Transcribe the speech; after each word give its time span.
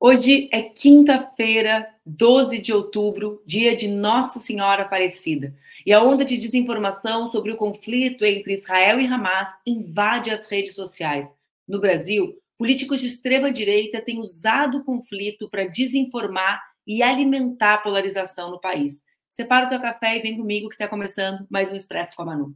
Hoje 0.00 0.48
é 0.52 0.62
quinta-feira, 0.62 1.92
12 2.06 2.60
de 2.60 2.72
outubro, 2.72 3.42
dia 3.44 3.74
de 3.74 3.88
Nossa 3.88 4.38
Senhora 4.38 4.84
Aparecida. 4.84 5.52
E 5.84 5.92
a 5.92 6.00
onda 6.00 6.24
de 6.24 6.38
desinformação 6.38 7.28
sobre 7.32 7.50
o 7.50 7.56
conflito 7.56 8.24
entre 8.24 8.54
Israel 8.54 9.00
e 9.00 9.06
Hamas 9.06 9.48
invade 9.66 10.30
as 10.30 10.48
redes 10.48 10.76
sociais. 10.76 11.34
No 11.66 11.80
Brasil, 11.80 12.32
políticos 12.56 13.00
de 13.00 13.08
extrema 13.08 13.50
direita 13.50 14.00
têm 14.00 14.20
usado 14.20 14.78
o 14.78 14.84
conflito 14.84 15.48
para 15.50 15.66
desinformar 15.66 16.62
e 16.86 17.02
alimentar 17.02 17.74
a 17.74 17.78
polarização 17.78 18.52
no 18.52 18.60
país. 18.60 19.02
Separa 19.28 19.66
o 19.66 19.68
teu 19.68 19.80
café 19.80 20.16
e 20.16 20.22
vem 20.22 20.36
comigo 20.36 20.68
que 20.68 20.76
está 20.76 20.86
começando 20.86 21.44
mais 21.50 21.72
um 21.72 21.76
Expresso 21.76 22.14
com 22.14 22.22
a 22.22 22.26
Manu. 22.26 22.54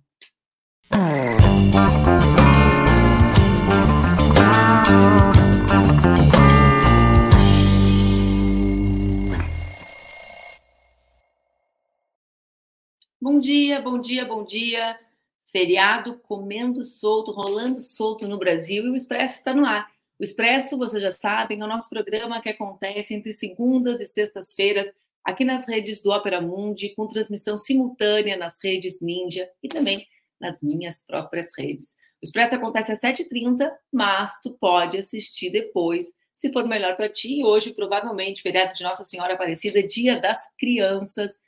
Bom 13.23 13.39
dia, 13.39 13.81
bom 13.81 14.01
dia, 14.01 14.25
bom 14.25 14.43
dia. 14.43 14.99
Feriado 15.45 16.19
comendo 16.25 16.83
solto, 16.83 17.31
rolando 17.31 17.79
solto 17.79 18.27
no 18.27 18.37
Brasil 18.37 18.85
e 18.85 18.91
o 18.91 18.97
Expresso 18.97 19.37
está 19.37 19.55
no 19.55 19.65
ar. 19.65 19.89
O 20.19 20.25
Expresso, 20.25 20.77
vocês 20.77 21.01
já 21.01 21.13
sabem, 21.13 21.61
é 21.61 21.65
o 21.65 21.69
nosso 21.69 21.89
programa 21.89 22.43
que 22.43 22.49
acontece 22.49 23.15
entre 23.15 23.31
segundas 23.31 24.01
e 24.01 24.07
sextas-feiras 24.07 24.93
aqui 25.23 25.45
nas 25.45 25.69
redes 25.69 26.03
do 26.03 26.11
Opera 26.11 26.41
Mundi, 26.41 26.97
com 26.97 27.07
transmissão 27.07 27.57
simultânea 27.57 28.37
nas 28.37 28.59
redes 28.61 29.01
Ninja 29.01 29.49
e 29.63 29.69
também 29.69 30.05
nas 30.41 30.61
minhas 30.61 31.01
próprias 31.01 31.51
redes. 31.57 31.95
O 32.21 32.25
Expresso 32.25 32.57
acontece 32.57 32.91
às 32.91 33.01
7h30, 33.01 33.71
mas 33.93 34.33
tu 34.43 34.51
pode 34.55 34.99
assistir 34.99 35.49
depois, 35.51 36.13
se 36.35 36.53
for 36.53 36.67
melhor 36.67 36.97
para 36.97 37.09
ti. 37.09 37.41
Hoje, 37.45 37.73
provavelmente, 37.73 38.43
feriado 38.43 38.75
de 38.75 38.83
Nossa 38.83 39.05
Senhora 39.05 39.35
Aparecida, 39.35 39.81
dia 39.81 40.21
das 40.21 40.53
crianças 40.59 41.39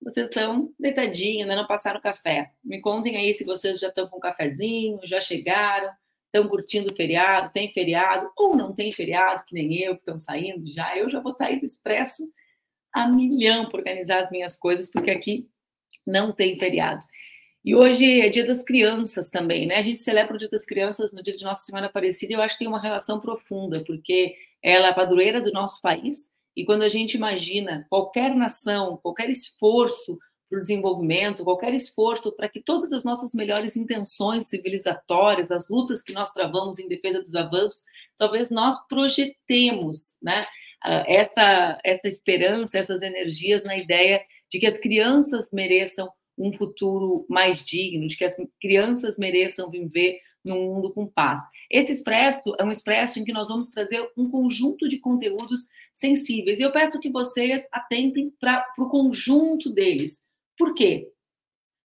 vocês 0.00 0.28
estão 0.28 0.72
deitadinhos, 0.78 1.42
ainda 1.42 1.56
não 1.56 1.66
passaram 1.66 2.00
café. 2.00 2.52
Me 2.62 2.80
contem 2.80 3.16
aí 3.16 3.34
se 3.34 3.44
vocês 3.44 3.80
já 3.80 3.88
estão 3.88 4.06
com 4.06 4.18
um 4.18 4.20
cafezinho, 4.20 5.00
já 5.04 5.20
chegaram, 5.20 5.90
estão 6.26 6.48
curtindo 6.48 6.92
o 6.92 6.96
feriado, 6.96 7.52
tem 7.52 7.72
feriado, 7.72 8.30
ou 8.36 8.56
não 8.56 8.74
tem 8.74 8.92
feriado, 8.92 9.44
que 9.46 9.54
nem 9.54 9.78
eu, 9.78 9.94
que 9.94 10.02
estão 10.02 10.16
saindo 10.16 10.70
já. 10.70 10.96
Eu 10.96 11.10
já 11.10 11.20
vou 11.20 11.34
sair 11.34 11.58
do 11.58 11.64
expresso 11.64 12.30
a 12.92 13.08
milhão 13.08 13.68
para 13.68 13.78
organizar 13.78 14.20
as 14.20 14.30
minhas 14.30 14.56
coisas, 14.56 14.90
porque 14.90 15.10
aqui 15.10 15.48
não 16.06 16.32
tem 16.32 16.58
feriado. 16.58 17.04
E 17.64 17.74
hoje 17.74 18.20
é 18.20 18.28
dia 18.28 18.46
das 18.46 18.64
crianças 18.64 19.30
também, 19.30 19.66
né? 19.66 19.76
A 19.76 19.82
gente 19.82 20.00
celebra 20.00 20.34
o 20.34 20.38
dia 20.38 20.48
das 20.48 20.64
crianças 20.64 21.12
no 21.12 21.22
dia 21.22 21.36
de 21.36 21.44
Nossa 21.44 21.64
Senhora 21.64 21.86
Aparecida 21.86 22.32
e 22.32 22.36
eu 22.36 22.42
acho 22.42 22.54
que 22.54 22.60
tem 22.60 22.68
uma 22.68 22.80
relação 22.80 23.20
profunda, 23.20 23.84
porque 23.84 24.36
ela 24.62 24.88
é 24.88 24.90
a 24.90 24.94
padroeira 24.94 25.40
do 25.40 25.52
nosso 25.52 25.80
país, 25.82 26.30
e 26.58 26.64
quando 26.64 26.82
a 26.82 26.88
gente 26.88 27.14
imagina 27.14 27.86
qualquer 27.88 28.34
nação, 28.34 28.96
qualquer 29.00 29.30
esforço 29.30 30.18
para 30.50 30.58
o 30.58 30.60
desenvolvimento, 30.60 31.44
qualquer 31.44 31.72
esforço 31.72 32.34
para 32.34 32.48
que 32.48 32.60
todas 32.60 32.92
as 32.92 33.04
nossas 33.04 33.32
melhores 33.32 33.76
intenções 33.76 34.48
civilizatórias, 34.48 35.52
as 35.52 35.68
lutas 35.68 36.02
que 36.02 36.12
nós 36.12 36.32
travamos 36.32 36.80
em 36.80 36.88
defesa 36.88 37.22
dos 37.22 37.32
avanços, 37.36 37.84
talvez 38.16 38.50
nós 38.50 38.76
projetemos, 38.88 40.16
né? 40.20 40.48
Esta, 41.06 41.78
esta 41.84 42.08
esperança, 42.08 42.76
essas 42.76 43.02
energias 43.02 43.62
na 43.62 43.76
ideia 43.76 44.20
de 44.50 44.58
que 44.58 44.66
as 44.66 44.78
crianças 44.78 45.52
mereçam 45.52 46.10
um 46.36 46.52
futuro 46.52 47.24
mais 47.28 47.64
digno, 47.64 48.08
de 48.08 48.16
que 48.16 48.24
as 48.24 48.34
crianças 48.60 49.16
mereçam 49.16 49.70
viver 49.70 50.18
num 50.48 50.74
mundo 50.74 50.92
com 50.92 51.06
paz. 51.06 51.40
Esse 51.70 51.92
expresso 51.92 52.54
é 52.58 52.64
um 52.64 52.70
expresso 52.70 53.18
em 53.18 53.24
que 53.24 53.32
nós 53.32 53.48
vamos 53.48 53.68
trazer 53.68 54.08
um 54.16 54.28
conjunto 54.30 54.88
de 54.88 54.98
conteúdos 54.98 55.68
sensíveis. 55.94 56.58
E 56.58 56.62
eu 56.62 56.72
peço 56.72 56.98
que 56.98 57.10
vocês 57.10 57.66
atentem 57.70 58.32
para 58.40 58.64
o 58.78 58.88
conjunto 58.88 59.70
deles. 59.70 60.22
Por 60.56 60.74
quê? 60.74 61.12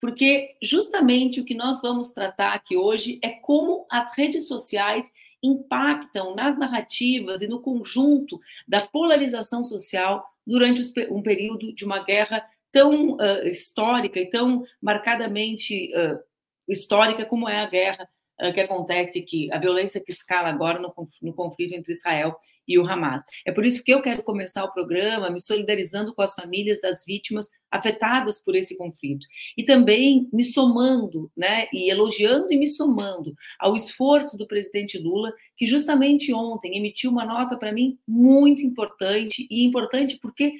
Porque 0.01 0.55
justamente 0.61 1.41
o 1.41 1.45
que 1.45 1.53
nós 1.53 1.81
vamos 1.81 2.09
tratar 2.11 2.53
aqui 2.53 2.75
hoje 2.75 3.19
é 3.21 3.29
como 3.29 3.85
as 3.89 4.15
redes 4.15 4.47
sociais 4.47 5.11
impactam 5.41 6.35
nas 6.35 6.57
narrativas 6.57 7.41
e 7.41 7.47
no 7.47 7.61
conjunto 7.61 8.39
da 8.67 8.85
polarização 8.85 9.63
social 9.63 10.25
durante 10.45 10.81
um 11.09 11.21
período 11.21 11.73
de 11.73 11.85
uma 11.85 12.03
guerra 12.03 12.45
tão 12.71 13.13
uh, 13.13 13.47
histórica 13.47 14.19
e 14.19 14.29
tão 14.29 14.65
marcadamente 14.81 15.91
uh, 15.95 16.19
histórica 16.67 17.25
como 17.25 17.47
é 17.47 17.59
a 17.59 17.69
guerra 17.69 18.09
que 18.53 18.61
acontece 18.61 19.21
que 19.21 19.51
a 19.51 19.59
violência 19.59 20.01
que 20.03 20.11
escala 20.11 20.47
agora 20.47 20.79
no, 20.79 20.93
no, 21.21 21.33
conflito 21.33 21.73
entre 21.73 21.91
Israel 21.91 22.35
e 22.67 22.79
o 22.79 22.87
Hamas. 22.87 23.23
É 23.45 23.51
por 23.51 23.65
isso 23.65 23.83
que 23.83 23.93
eu 23.93 24.01
quero 24.01 24.23
começar 24.23 24.63
o 24.63 24.71
programa 24.71 25.29
me 25.29 25.41
solidarizando 25.41 26.15
com 26.15 26.21
as 26.21 26.33
famílias 26.33 26.79
das 26.81 27.03
vítimas 27.05 27.49
afetadas 27.71 28.39
por 28.39 28.55
esse 28.55 28.77
conflito 28.77 29.25
e 29.57 29.63
também 29.63 30.27
me 30.33 30.43
somando, 30.43 31.31
né, 31.35 31.67
e 31.73 31.89
elogiando 31.89 32.51
e 32.51 32.57
me 32.57 32.67
somando 32.67 33.35
ao 33.59 33.75
esforço 33.75 34.37
do 34.37 34.47
presidente 34.47 34.97
Lula, 34.97 35.33
que 35.55 35.65
justamente 35.65 36.33
ontem 36.33 36.77
emitiu 36.77 37.11
uma 37.11 37.25
nota 37.25 37.57
para 37.57 37.71
mim 37.71 37.97
muito 38.07 38.63
importante 38.63 39.47
e 39.49 39.65
importante 39.65 40.17
porque 40.21 40.53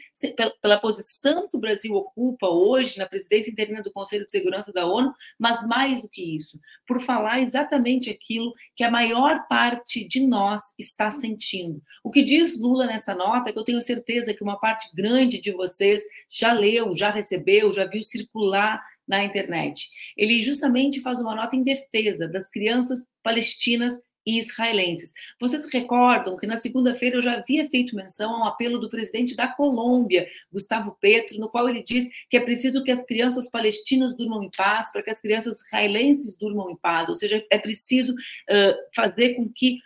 pela 0.61 0.79
posição 0.79 1.47
que 1.47 1.57
o 1.57 1.59
Brasil 1.59 1.95
ocupa 1.95 2.47
hoje 2.47 2.97
na 2.97 3.05
presidência 3.05 3.51
interina 3.51 3.81
do 3.81 3.91
Conselho 3.91 4.25
de 4.25 4.31
Segurança 4.31 4.71
da 4.71 4.85
ONU, 4.85 5.13
mas 5.37 5.65
mais 5.65 6.01
do 6.01 6.09
que 6.09 6.35
isso, 6.35 6.59
por 6.87 7.01
falar 7.01 7.39
exatamente 7.41 8.09
aquilo 8.09 8.53
que 8.75 8.83
a 8.83 8.91
maior 8.91 9.47
parte 9.47 10.03
de 10.05 10.25
nós 10.25 10.73
está 10.77 11.09
sentindo. 11.09 11.81
O 12.03 12.11
que 12.11 12.23
diz 12.23 12.57
Lula 12.57 12.85
nessa 12.85 13.15
nota, 13.15 13.51
que 13.51 13.59
eu 13.59 13.63
tenho 13.63 13.81
certeza 13.81 14.33
que 14.33 14.43
uma 14.43 14.59
parte 14.59 14.93
grande 14.93 15.39
de 15.39 15.51
vocês 15.51 16.03
já 16.29 16.51
leu, 16.51 16.93
já 16.99 17.09
recebeu, 17.09 17.71
já 17.71 17.85
viu 17.85 18.03
circular 18.03 18.83
na 19.07 19.23
internet. 19.23 19.89
Ele 20.15 20.41
justamente 20.41 21.01
faz 21.01 21.19
uma 21.19 21.35
nota 21.35 21.55
em 21.55 21.63
defesa 21.63 22.27
das 22.27 22.49
crianças 22.49 23.05
palestinas 23.23 23.99
e 24.25 24.37
israelenses. 24.37 25.11
Vocês 25.39 25.67
recordam 25.73 26.37
que 26.37 26.45
na 26.45 26.57
segunda-feira 26.57 27.17
eu 27.17 27.21
já 27.21 27.33
havia 27.33 27.67
feito 27.69 27.95
menção 27.95 28.35
a 28.35 28.39
um 28.39 28.45
apelo 28.45 28.77
do 28.77 28.89
presidente 28.89 29.35
da 29.35 29.47
Colômbia, 29.47 30.27
Gustavo 30.51 30.95
Petro, 31.01 31.39
no 31.39 31.49
qual 31.49 31.67
ele 31.67 31.81
diz 31.81 32.07
que 32.29 32.37
é 32.37 32.39
preciso 32.39 32.83
que 32.83 32.91
as 32.91 33.03
crianças 33.03 33.49
palestinas 33.49 34.15
durmam 34.15 34.43
em 34.43 34.51
paz 34.51 34.91
para 34.91 35.01
que 35.01 35.09
as 35.09 35.21
crianças 35.21 35.61
israelenses 35.61 36.37
durmam 36.37 36.69
em 36.69 36.77
paz, 36.77 37.09
ou 37.09 37.15
seja, 37.15 37.43
é 37.49 37.57
preciso 37.57 38.13
uh, 38.13 38.75
fazer 38.93 39.33
com 39.33 39.49
que 39.49 39.79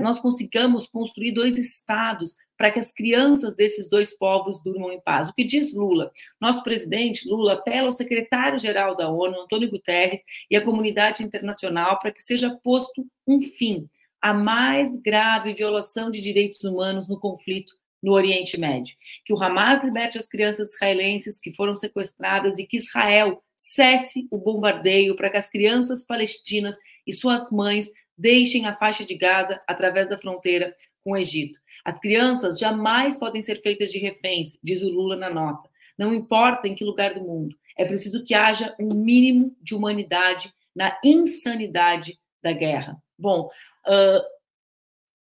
nós 0.00 0.20
consigamos 0.20 0.86
construir 0.86 1.32
dois 1.32 1.58
estados 1.58 2.36
para 2.56 2.70
que 2.70 2.78
as 2.78 2.92
crianças 2.92 3.56
desses 3.56 3.88
dois 3.88 4.16
povos 4.16 4.62
durmam 4.62 4.92
em 4.92 5.00
paz. 5.00 5.28
O 5.28 5.34
que 5.34 5.44
diz 5.44 5.74
Lula? 5.74 6.12
Nosso 6.40 6.62
presidente 6.62 7.28
Lula 7.28 7.54
apela 7.54 7.86
ao 7.86 7.92
secretário-geral 7.92 8.94
da 8.94 9.08
ONU, 9.08 9.40
Antônio 9.40 9.70
Guterres, 9.70 10.22
e 10.50 10.56
à 10.56 10.62
comunidade 10.62 11.22
internacional 11.22 11.98
para 11.98 12.12
que 12.12 12.22
seja 12.22 12.58
posto 12.62 13.06
um 13.26 13.40
fim 13.40 13.88
à 14.20 14.32
mais 14.32 14.90
grave 15.02 15.54
violação 15.54 16.10
de 16.10 16.20
direitos 16.20 16.62
humanos 16.62 17.08
no 17.08 17.18
conflito 17.18 17.72
no 18.02 18.12
Oriente 18.12 18.60
Médio. 18.60 18.94
Que 19.24 19.32
o 19.32 19.42
Hamas 19.42 19.82
liberte 19.82 20.18
as 20.18 20.28
crianças 20.28 20.74
israelenses 20.74 21.40
que 21.40 21.54
foram 21.54 21.76
sequestradas 21.76 22.58
e 22.58 22.66
que 22.66 22.76
Israel 22.76 23.42
cesse 23.56 24.28
o 24.30 24.36
bombardeio 24.36 25.16
para 25.16 25.30
que 25.30 25.38
as 25.38 25.48
crianças 25.48 26.04
palestinas 26.04 26.76
e 27.06 27.12
suas 27.12 27.50
mães 27.50 27.90
deixem 28.16 28.66
a 28.66 28.76
faixa 28.76 29.04
de 29.04 29.14
Gaza 29.14 29.60
através 29.66 30.08
da 30.08 30.18
fronteira 30.18 30.74
com 31.02 31.12
o 31.12 31.16
Egito. 31.16 31.60
As 31.84 31.98
crianças 31.98 32.58
jamais 32.58 33.18
podem 33.18 33.42
ser 33.42 33.60
feitas 33.60 33.90
de 33.90 33.98
reféns, 33.98 34.58
diz 34.62 34.82
o 34.82 34.88
Lula 34.88 35.16
na 35.16 35.30
nota. 35.30 35.68
Não 35.98 36.14
importa 36.14 36.66
em 36.66 36.74
que 36.74 36.84
lugar 36.84 37.14
do 37.14 37.20
mundo. 37.20 37.56
É 37.76 37.84
preciso 37.84 38.24
que 38.24 38.34
haja 38.34 38.74
um 38.80 38.94
mínimo 38.94 39.56
de 39.60 39.74
humanidade 39.74 40.52
na 40.74 40.98
insanidade 41.04 42.18
da 42.42 42.52
guerra. 42.52 42.96
Bom, 43.18 43.48
uh, 43.86 44.34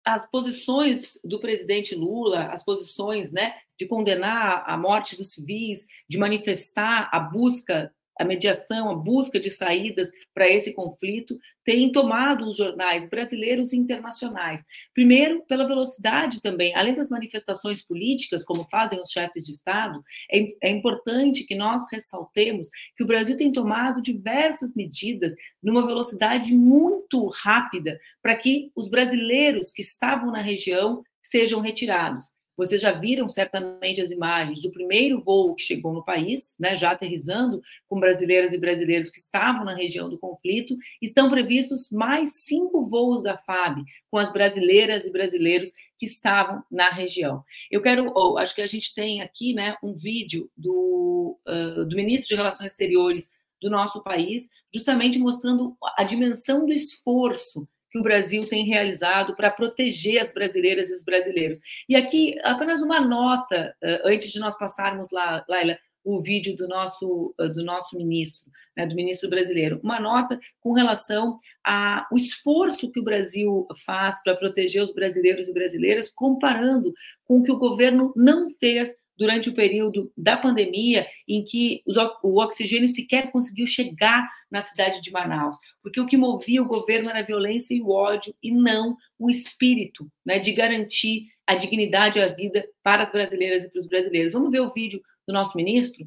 as 0.05 0.29
posições 0.29 1.19
do 1.23 1.39
presidente 1.39 1.95
Lula, 1.95 2.47
as 2.47 2.63
posições 2.63 3.31
né, 3.31 3.55
de 3.77 3.85
condenar 3.85 4.63
a 4.67 4.77
morte 4.77 5.15
dos 5.15 5.31
civis, 5.31 5.85
de 6.09 6.17
manifestar 6.17 7.09
a 7.11 7.19
busca 7.19 7.93
a 8.19 8.23
mediação, 8.23 8.89
a 8.89 8.95
busca 8.95 9.39
de 9.39 9.49
saídas 9.49 10.11
para 10.33 10.47
esse 10.47 10.73
conflito 10.73 11.37
tem 11.63 11.91
tomado 11.91 12.47
os 12.47 12.57
jornais 12.57 13.07
brasileiros 13.09 13.71
e 13.71 13.77
internacionais. 13.77 14.63
Primeiro, 14.93 15.43
pela 15.47 15.67
velocidade 15.67 16.41
também, 16.41 16.75
além 16.75 16.93
das 16.93 17.09
manifestações 17.09 17.81
políticas, 17.81 18.43
como 18.43 18.65
fazem 18.65 18.99
os 19.01 19.09
chefes 19.09 19.45
de 19.45 19.51
Estado, 19.51 20.01
é, 20.31 20.47
é 20.61 20.69
importante 20.69 21.45
que 21.45 21.55
nós 21.55 21.83
ressaltemos 21.91 22.69
que 22.95 23.03
o 23.03 23.07
Brasil 23.07 23.35
tem 23.35 23.51
tomado 23.51 24.01
diversas 24.01 24.75
medidas 24.75 25.33
numa 25.61 25.85
velocidade 25.85 26.53
muito 26.53 27.25
rápida 27.27 27.99
para 28.21 28.35
que 28.35 28.71
os 28.75 28.87
brasileiros 28.87 29.71
que 29.71 29.81
estavam 29.81 30.31
na 30.31 30.41
região 30.41 31.03
sejam 31.21 31.61
retirados. 31.61 32.25
Vocês 32.55 32.81
já 32.81 32.91
viram 32.91 33.27
certamente 33.27 34.01
as 34.01 34.11
imagens 34.11 34.61
do 34.61 34.71
primeiro 34.71 35.21
voo 35.21 35.55
que 35.55 35.63
chegou 35.63 35.93
no 35.93 36.05
país, 36.05 36.55
né, 36.59 36.75
já 36.75 36.91
aterrizando 36.91 37.61
com 37.87 37.99
brasileiras 37.99 38.53
e 38.53 38.57
brasileiros 38.57 39.09
que 39.09 39.17
estavam 39.17 39.65
na 39.65 39.73
região 39.73 40.09
do 40.09 40.19
conflito. 40.19 40.77
Estão 41.01 41.29
previstos 41.29 41.89
mais 41.91 42.43
cinco 42.43 42.85
voos 42.85 43.23
da 43.23 43.37
FAB 43.37 43.83
com 44.09 44.17
as 44.17 44.31
brasileiras 44.31 45.05
e 45.05 45.11
brasileiros 45.11 45.71
que 45.97 46.05
estavam 46.05 46.63
na 46.71 46.89
região. 46.89 47.43
Eu 47.71 47.81
quero, 47.81 48.13
acho 48.37 48.53
que 48.53 48.61
a 48.61 48.67
gente 48.67 48.93
tem 48.93 49.21
aqui, 49.21 49.53
né, 49.53 49.75
um 49.83 49.93
vídeo 49.93 50.49
do, 50.55 51.39
uh, 51.47 51.85
do 51.85 51.95
ministro 51.95 52.27
de 52.27 52.35
Relações 52.35 52.71
Exteriores 52.71 53.29
do 53.61 53.69
nosso 53.69 54.03
país, 54.03 54.49
justamente 54.73 55.17
mostrando 55.17 55.75
a 55.97 56.03
dimensão 56.03 56.65
do 56.65 56.73
esforço 56.73 57.67
que 57.93 57.99
o 57.99 58.03
Brasil 58.03 58.47
tem 58.47 58.65
realizado 58.65 59.35
para 59.35 59.51
proteger 59.51 60.19
as 60.19 60.33
brasileiras 60.33 60.89
e 60.89 60.95
os 60.95 61.03
brasileiros. 61.03 61.59
E 61.87 61.95
aqui, 61.95 62.35
apenas 62.43 62.81
uma 62.81 62.99
nota, 62.99 63.75
antes 64.03 64.31
de 64.31 64.39
nós 64.39 64.57
passarmos 64.57 65.11
lá, 65.11 65.45
Laila, 65.47 65.77
o 66.03 66.19
vídeo 66.19 66.57
do 66.57 66.67
nosso, 66.67 67.35
do 67.37 67.63
nosso 67.63 67.95
ministro, 67.95 68.51
né, 68.75 68.87
do 68.87 68.95
ministro 68.95 69.29
brasileiro. 69.29 69.79
Uma 69.83 69.99
nota 69.99 70.39
com 70.59 70.73
relação 70.73 71.37
ao 71.63 72.17
esforço 72.17 72.91
que 72.91 72.99
o 72.99 73.03
Brasil 73.03 73.67
faz 73.85 74.21
para 74.23 74.35
proteger 74.35 74.83
os 74.83 74.93
brasileiros 74.93 75.47
e 75.47 75.53
brasileiras, 75.53 76.09
comparando 76.09 76.91
com 77.23 77.37
o 77.37 77.43
que 77.43 77.51
o 77.51 77.59
governo 77.59 78.11
não 78.15 78.49
fez 78.59 78.97
durante 79.23 79.49
o 79.49 79.53
período 79.53 80.11
da 80.17 80.35
pandemia, 80.35 81.07
em 81.25 81.45
que 81.45 81.81
o 82.21 82.41
oxigênio 82.41 82.89
sequer 82.89 83.31
conseguiu 83.31 83.65
chegar 83.65 84.29
na 84.51 84.61
cidade 84.61 84.99
de 84.99 85.11
Manaus, 85.11 85.55
porque 85.81 86.01
o 86.01 86.05
que 86.05 86.17
movia 86.17 86.61
o 86.61 86.67
governo 86.67 87.09
era 87.09 87.19
a 87.19 87.23
violência 87.23 87.73
e 87.73 87.81
o 87.81 87.89
ódio, 87.89 88.35
e 88.43 88.51
não 88.51 88.97
o 89.17 89.29
espírito 89.29 90.11
né, 90.25 90.39
de 90.39 90.51
garantir 90.51 91.29
a 91.47 91.55
dignidade 91.55 92.19
e 92.19 92.21
a 92.21 92.33
vida 92.33 92.67
para 92.83 93.03
as 93.03 93.13
brasileiras 93.13 93.63
e 93.63 93.69
para 93.69 93.79
os 93.79 93.87
brasileiros. 93.87 94.33
Vamos 94.33 94.51
ver 94.51 94.59
o 94.59 94.73
vídeo 94.73 95.01
do 95.25 95.33
nosso 95.33 95.55
ministro? 95.55 96.05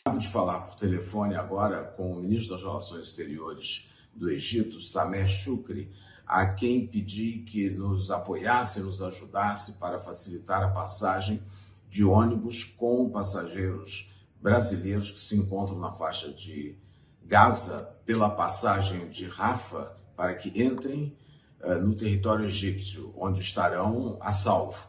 Acabo 0.00 0.18
de 0.18 0.28
falar 0.28 0.60
por 0.60 0.74
telefone 0.76 1.34
agora 1.34 1.84
com 1.84 2.12
o 2.12 2.16
ministro 2.16 2.54
das 2.54 2.64
Relações 2.64 3.08
Exteriores 3.08 3.92
do 4.14 4.30
Egito, 4.30 4.80
Sameh 4.80 5.28
Shukri, 5.28 5.92
a 6.26 6.46
quem 6.46 6.86
pedi 6.86 7.44
que 7.46 7.68
nos 7.68 8.10
apoiasse, 8.10 8.80
nos 8.80 9.02
ajudasse 9.02 9.78
para 9.78 9.98
facilitar 9.98 10.62
a 10.62 10.70
passagem 10.70 11.42
de 11.88 12.04
ônibus 12.04 12.64
com 12.64 13.08
passageiros 13.08 14.12
brasileiros 14.40 15.10
que 15.10 15.24
se 15.24 15.36
encontram 15.36 15.78
na 15.78 15.92
faixa 15.92 16.32
de 16.32 16.76
Gaza 17.24 17.94
pela 18.06 18.30
passagem 18.30 19.08
de 19.08 19.26
Rafa 19.26 19.96
para 20.16 20.34
que 20.34 20.48
entrem 20.62 21.16
uh, 21.62 21.74
no 21.74 21.94
território 21.94 22.46
egípcio, 22.46 23.12
onde 23.16 23.40
estarão 23.40 24.16
a 24.20 24.32
salvo. 24.32 24.86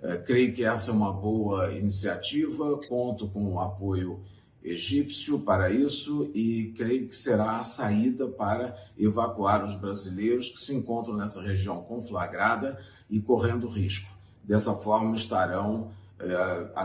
Uh, 0.00 0.22
creio 0.24 0.54
que 0.54 0.64
essa 0.64 0.90
é 0.90 0.94
uma 0.94 1.12
boa 1.12 1.72
iniciativa, 1.72 2.80
conto 2.88 3.28
com 3.28 3.52
o 3.52 3.60
apoio 3.60 4.24
egípcio 4.64 5.38
para 5.38 5.70
isso 5.70 6.30
e 6.34 6.72
creio 6.74 7.06
que 7.06 7.16
será 7.16 7.58
a 7.58 7.64
saída 7.64 8.26
para 8.26 8.74
evacuar 8.98 9.62
os 9.62 9.74
brasileiros 9.74 10.48
que 10.48 10.62
se 10.62 10.74
encontram 10.74 11.16
nessa 11.16 11.42
região 11.42 11.82
conflagrada 11.82 12.80
e 13.10 13.20
correndo 13.20 13.68
risco. 13.68 14.10
Dessa 14.42 14.74
forma 14.74 15.14
estarão 15.14 15.90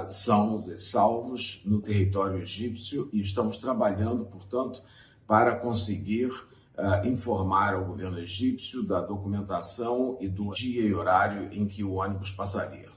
são 0.10 0.60
salvos 0.78 1.62
no 1.66 1.82
território 1.82 2.42
egípcio 2.42 3.10
e 3.14 3.22
estamos 3.22 3.58
trabalhando, 3.58 4.26
portanto, 4.26 4.84
para 5.28 5.56
conseguir 5.56 6.28
uh, 6.28 7.06
informar 7.06 7.76
ao 7.76 7.86
governo 7.86 8.20
egípcio 8.20 8.84
da 8.84 9.02
documentação 9.02 10.18
e 10.20 10.28
do 10.28 10.52
dia 10.52 10.84
e 10.84 10.94
horário 10.94 11.52
em 11.52 11.68
que 11.68 11.84
o 11.84 11.94
ônibus 11.94 12.32
passaria 12.32 12.90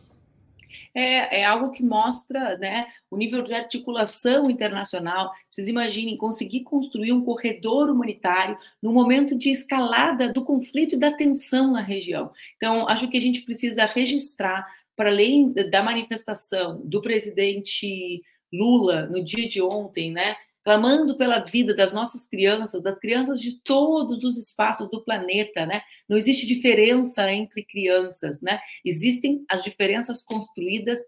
é, 0.95 1.41
é 1.41 1.45
algo 1.45 1.71
que 1.71 1.83
mostra 1.83 2.57
né, 2.59 2.87
o 3.11 3.17
nível 3.17 3.43
de 3.43 3.55
articulação 3.55 4.51
internacional. 4.51 5.33
Vocês 5.51 5.69
imaginem 5.69 6.17
conseguir 6.17 6.63
construir 6.63 7.13
um 7.13 7.23
corredor 7.23 7.91
humanitário 7.91 8.59
no 8.81 8.93
momento 8.93 9.37
de 9.37 9.51
escalada 9.51 10.33
do 10.33 10.45
conflito 10.45 10.95
e 10.95 10.99
da 10.99 11.13
tensão 11.13 11.73
na 11.73 11.81
região. 11.81 12.31
Então, 12.57 12.89
acho 12.89 13.09
que 13.09 13.17
a 13.17 13.21
gente 13.21 13.43
precisa 13.43 13.85
registrar, 13.87 14.67
para 14.97 15.11
além 15.11 15.53
da 15.53 15.83
manifestação 15.83 16.81
do 16.85 17.01
presidente 17.01 18.23
Lula 18.53 19.07
no 19.07 19.25
dia 19.25 19.49
de 19.49 19.63
ontem, 19.63 20.13
né? 20.13 20.37
clamando 20.65 21.17
pela 21.17 21.41
vida 21.41 21.75
das 21.75 21.93
nossas 21.93 22.27
crianças, 22.27 22.83
das 22.83 22.99
crianças 22.99 23.41
de 23.41 23.61
todos 23.63 24.23
os 24.25 24.39
espaços 24.39 24.89
do 24.91 25.03
planeta, 25.03 25.67
né? 25.67 25.83
Não 26.09 26.17
existe 26.17 26.47
diferença 26.47 27.31
entre 27.33 27.65
crianças, 27.65 28.41
né? 28.41 28.61
Existem 28.85 29.45
as 29.49 29.63
diferenças 29.63 30.23
construídas 30.23 31.01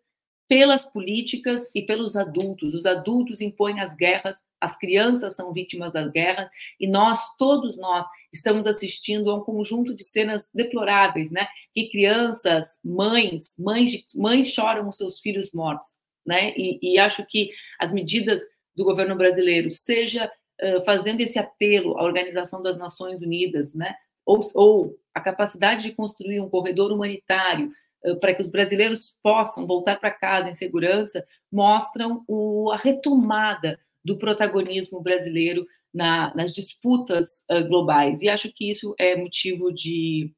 pelas 0.49 0.85
políticas 0.85 1.71
e 1.75 1.83
pelos 1.83 2.17
adultos. 2.17 2.75
Os 2.75 2.87
adultos 2.87 3.41
impõem 3.41 3.81
as 3.81 3.95
guerras, 3.95 4.43
as 4.61 4.77
crianças 4.77 5.35
são 5.35 5.53
vítimas 5.53 5.93
das 5.93 6.11
guerras 6.11 6.49
e 6.79 6.87
nós, 6.87 7.21
todos 7.39 7.77
nós, 7.77 8.07
estamos 8.33 8.67
assistindo 8.67 9.31
a 9.31 9.37
um 9.37 9.41
conjunto 9.41 9.95
de 9.95 10.05
cenas 10.05 10.51
deploráveis, 10.53 11.31
né? 11.31 11.47
Que 11.73 11.89
crianças, 11.89 12.79
mães, 12.85 13.55
mães, 13.59 14.05
mães 14.15 14.51
choram 14.51 14.89
os 14.89 14.97
seus 14.97 15.21
filhos 15.21 15.51
mortos, 15.53 15.99
né? 16.27 16.53
E, 16.57 16.79
e 16.83 16.99
acho 16.99 17.25
que 17.27 17.51
as 17.79 17.93
medidas 17.93 18.43
do 18.75 18.85
governo 18.85 19.17
brasileiro, 19.17 19.71
seja 19.71 20.31
uh, 20.61 20.85
fazendo 20.85 21.21
esse 21.21 21.39
apelo 21.39 21.99
à 21.99 22.03
Organização 22.03 22.63
das 22.63 22.77
Nações 22.77 23.21
Unidas, 23.21 23.73
né, 23.75 23.95
ou, 24.27 24.41
ou 24.55 24.99
a 25.15 25.21
capacidade 25.21 25.85
de 25.85 25.93
construir 25.93 26.41
um 26.41 26.49
corredor 26.49 26.91
humanitário 26.91 27.71
para 28.21 28.35
que 28.35 28.43
os 28.43 28.49
brasileiros 28.49 29.17
possam 29.23 29.67
voltar 29.67 29.99
para 29.99 30.11
casa 30.11 30.51
em 30.51 30.55
segurança, 30.55 31.25
mostram 31.51 32.23
o, 32.29 32.71
a 32.73 32.77
retomada 32.77 33.79
do 34.05 34.19
protagonismo 34.19 35.01
brasileiro 35.01 35.67
na, 35.93 36.35
nas 36.35 36.53
disputas 36.53 37.45
uh, 37.51 37.67
globais. 37.67 38.23
E 38.23 38.29
acho 38.29 38.53
que 38.53 38.69
isso 38.69 38.95
é 38.99 39.17
motivo 39.17 39.73
de 39.73 40.31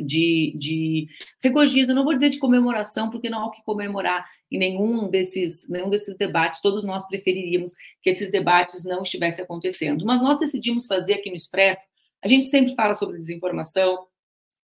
de, 0.00 0.54
de 0.56 1.08
regozijo, 1.42 1.92
não 1.92 2.04
vou 2.04 2.14
dizer 2.14 2.28
de 2.28 2.38
comemoração, 2.38 3.10
porque 3.10 3.28
não 3.28 3.40
há 3.40 3.46
o 3.46 3.50
que 3.50 3.62
comemorar 3.64 4.24
em 4.50 4.58
nenhum 4.58 5.08
desses, 5.08 5.68
nenhum 5.68 5.90
desses 5.90 6.16
debates, 6.16 6.60
todos 6.60 6.84
nós 6.84 7.06
preferiríamos 7.06 7.72
que 8.00 8.10
esses 8.10 8.30
debates 8.30 8.84
não 8.84 9.02
estivessem 9.02 9.44
acontecendo. 9.44 10.04
Mas 10.04 10.20
nós 10.20 10.38
decidimos 10.38 10.86
fazer 10.86 11.14
aqui 11.14 11.30
no 11.30 11.36
Expresso, 11.36 11.80
a 12.22 12.28
gente 12.28 12.48
sempre 12.48 12.74
fala 12.74 12.94
sobre 12.94 13.18
desinformação, 13.18 14.06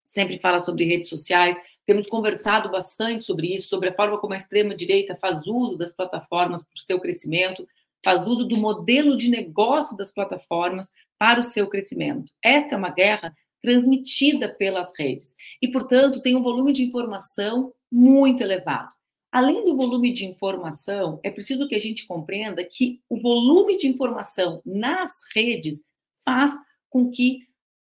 sempre 0.06 0.40
fala 0.40 0.60
sobre 0.60 0.86
redes 0.86 1.10
sociais, 1.10 1.58
temos 1.86 2.08
conversado 2.08 2.70
bastante 2.70 3.24
sobre 3.24 3.54
isso, 3.54 3.68
sobre 3.68 3.90
a 3.90 3.94
forma 3.94 4.18
como 4.18 4.34
a 4.34 4.38
extrema-direita 4.38 5.16
faz 5.16 5.46
uso 5.46 5.78
das 5.78 5.92
plataformas 5.92 6.64
para 6.64 6.76
o 6.76 6.86
seu 6.86 7.00
crescimento, 7.00 7.68
faz 8.04 8.26
uso 8.28 8.46
do 8.46 8.58
modelo 8.58 9.16
de 9.16 9.30
negócio 9.30 9.96
das 9.98 10.12
plataformas 10.12 10.92
para 11.18 11.40
o 11.40 11.44
seu 11.44 11.68
crescimento. 11.68 12.32
Esta 12.44 12.76
é 12.76 12.78
uma 12.78 12.90
guerra 12.90 13.34
transmitida 13.62 14.50
pelas 14.50 14.92
redes. 14.98 15.34
E, 15.62 15.70
portanto, 15.70 16.22
tem 16.22 16.36
um 16.36 16.44
volume 16.44 16.74
de 16.74 16.84
informação 16.84 17.74
muito 17.90 18.44
elevado. 18.44 18.90
Além 19.32 19.64
do 19.64 19.76
volume 19.76 20.12
de 20.12 20.26
informação, 20.26 21.20
é 21.24 21.32
preciso 21.32 21.68
que 21.68 21.74
a 21.74 21.80
gente 21.80 22.06
compreenda 22.06 22.64
que 22.64 23.02
o 23.10 23.20
volume 23.20 23.78
de 23.78 23.88
informação 23.88 24.62
nas 24.66 25.22
redes 25.34 25.82
faz 26.24 26.54
com 26.90 27.10
que 27.10 27.40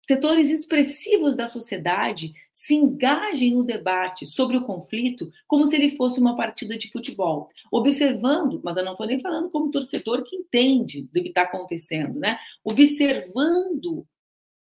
setores 0.07 0.51
expressivos 0.51 1.35
da 1.35 1.47
sociedade 1.47 2.33
se 2.53 2.75
engajem 2.75 3.53
no 3.53 3.65
debate 3.65 4.27
sobre 4.27 4.57
o 4.57 4.65
conflito 4.65 5.31
como 5.47 5.67
se 5.67 5.77
ele 5.77 5.91
fosse 5.91 6.21
uma 6.21 6.37
partida 6.37 6.77
de 6.79 6.91
futebol, 6.91 7.49
observando, 7.73 8.61
mas 8.63 8.77
eu 8.77 8.85
não 8.85 8.93
estou 8.93 9.07
nem 9.07 9.19
falando 9.19 9.51
como 9.51 9.71
torcedor 9.71 10.23
que 10.23 10.37
entende 10.37 11.03
do 11.13 11.23
que 11.23 11.29
está 11.29 11.43
acontecendo, 11.43 12.19
né? 12.19 12.39
Observando 12.65 14.07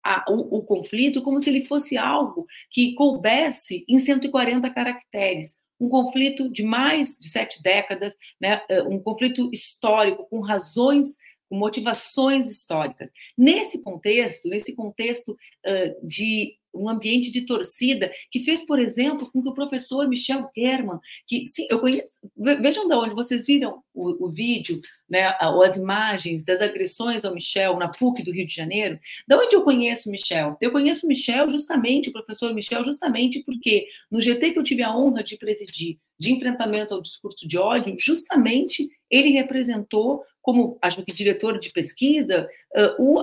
a, 0.02 0.24
o, 0.28 0.58
o, 0.58 0.62
conflito 0.62 1.22
como 1.22 1.40
se 1.40 1.48
ele 1.48 1.64
fosse 1.64 1.96
algo 1.96 2.46
que 2.70 2.94
coubesse 2.94 3.84
em 3.88 3.98
140 3.98 4.68
caracteres. 4.70 5.56
Um 5.80 5.88
conflito 5.88 6.48
de 6.48 6.62
mais 6.62 7.18
de 7.18 7.28
sete 7.28 7.62
décadas, 7.62 8.14
né, 8.40 8.62
eh, 8.68 8.82
um 8.82 8.98
conflito 9.00 9.50
histórico, 9.52 10.26
com 10.28 10.40
razões, 10.40 11.16
motivações 11.54 12.50
históricas. 12.50 13.10
Nesse 13.36 13.82
contexto, 13.82 14.48
nesse 14.48 14.74
contexto 14.74 15.32
uh, 15.32 16.06
de 16.06 16.56
um 16.74 16.88
ambiente 16.88 17.30
de 17.30 17.42
torcida 17.42 18.12
que 18.30 18.40
fez, 18.40 18.64
por 18.64 18.78
exemplo, 18.78 19.30
com 19.30 19.40
que 19.40 19.48
o 19.48 19.54
professor 19.54 20.08
Michel 20.08 20.48
German, 20.54 20.98
que 21.26 21.46
sim, 21.46 21.66
eu 21.70 21.78
conheço, 21.78 22.12
vejam 22.36 22.86
de 22.86 22.94
onde 22.94 23.14
vocês 23.14 23.46
viram 23.46 23.82
o, 23.94 24.26
o, 24.26 24.30
vídeo, 24.30 24.80
né, 25.08 25.32
ou 25.42 25.62
as 25.62 25.76
imagens 25.76 26.44
das 26.44 26.60
agressões 26.60 27.24
ao 27.24 27.32
Michel 27.32 27.76
na 27.76 27.88
PUC 27.88 28.22
do 28.22 28.32
Rio 28.32 28.46
de 28.46 28.54
Janeiro. 28.54 28.98
De 29.26 29.36
onde 29.36 29.54
eu 29.54 29.62
conheço 29.62 30.10
Michel? 30.10 30.56
Eu 30.60 30.72
conheço 30.72 31.06
Michel 31.06 31.48
justamente, 31.48 32.08
o 32.08 32.12
professor 32.12 32.52
Michel, 32.52 32.82
justamente 32.82 33.42
porque 33.44 33.86
no 34.10 34.20
GT 34.20 34.50
que 34.50 34.58
eu 34.58 34.64
tive 34.64 34.82
a 34.82 34.94
honra 34.94 35.22
de 35.22 35.38
presidir, 35.38 35.98
de 36.18 36.32
enfrentamento 36.32 36.94
ao 36.94 37.00
discurso 37.00 37.46
de 37.46 37.58
ódio, 37.58 37.94
justamente 37.98 38.88
ele 39.10 39.30
representou 39.30 40.22
como, 40.44 40.78
acho 40.82 41.02
que 41.02 41.12
diretor 41.12 41.58
de 41.58 41.72
pesquisa, 41.72 42.46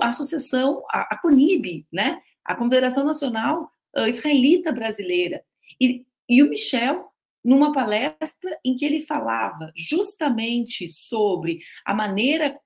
a 0.00 0.08
associação, 0.08 0.82
a, 0.90 1.16
CONIB, 1.16 1.86
né? 1.92 2.20
a 2.44 2.56
Confederação 2.56 3.04
Nacional 3.04 3.70
Israelita 4.08 4.72
Brasileira. 4.72 5.40
E, 5.80 6.04
e 6.28 6.42
o 6.42 6.50
Michel 6.50 7.12
numa 7.44 7.72
palestra 7.72 8.58
em 8.64 8.74
que 8.74 8.84
ele 8.84 9.00
falava 9.00 9.72
justamente 9.76 10.88
sobre 10.88 11.60
a 11.84 11.94
maneira, 11.94 12.58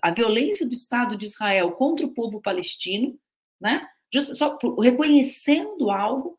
a 0.00 0.10
violência 0.12 0.64
do 0.64 0.72
Estado 0.72 1.16
de 1.16 1.26
Israel 1.26 1.72
contra 1.72 2.06
o 2.06 2.14
povo 2.14 2.40
palestino, 2.40 3.18
né? 3.60 3.86
Just, 4.12 4.36
só 4.36 4.56
reconhecendo 4.80 5.90
algo, 5.90 6.38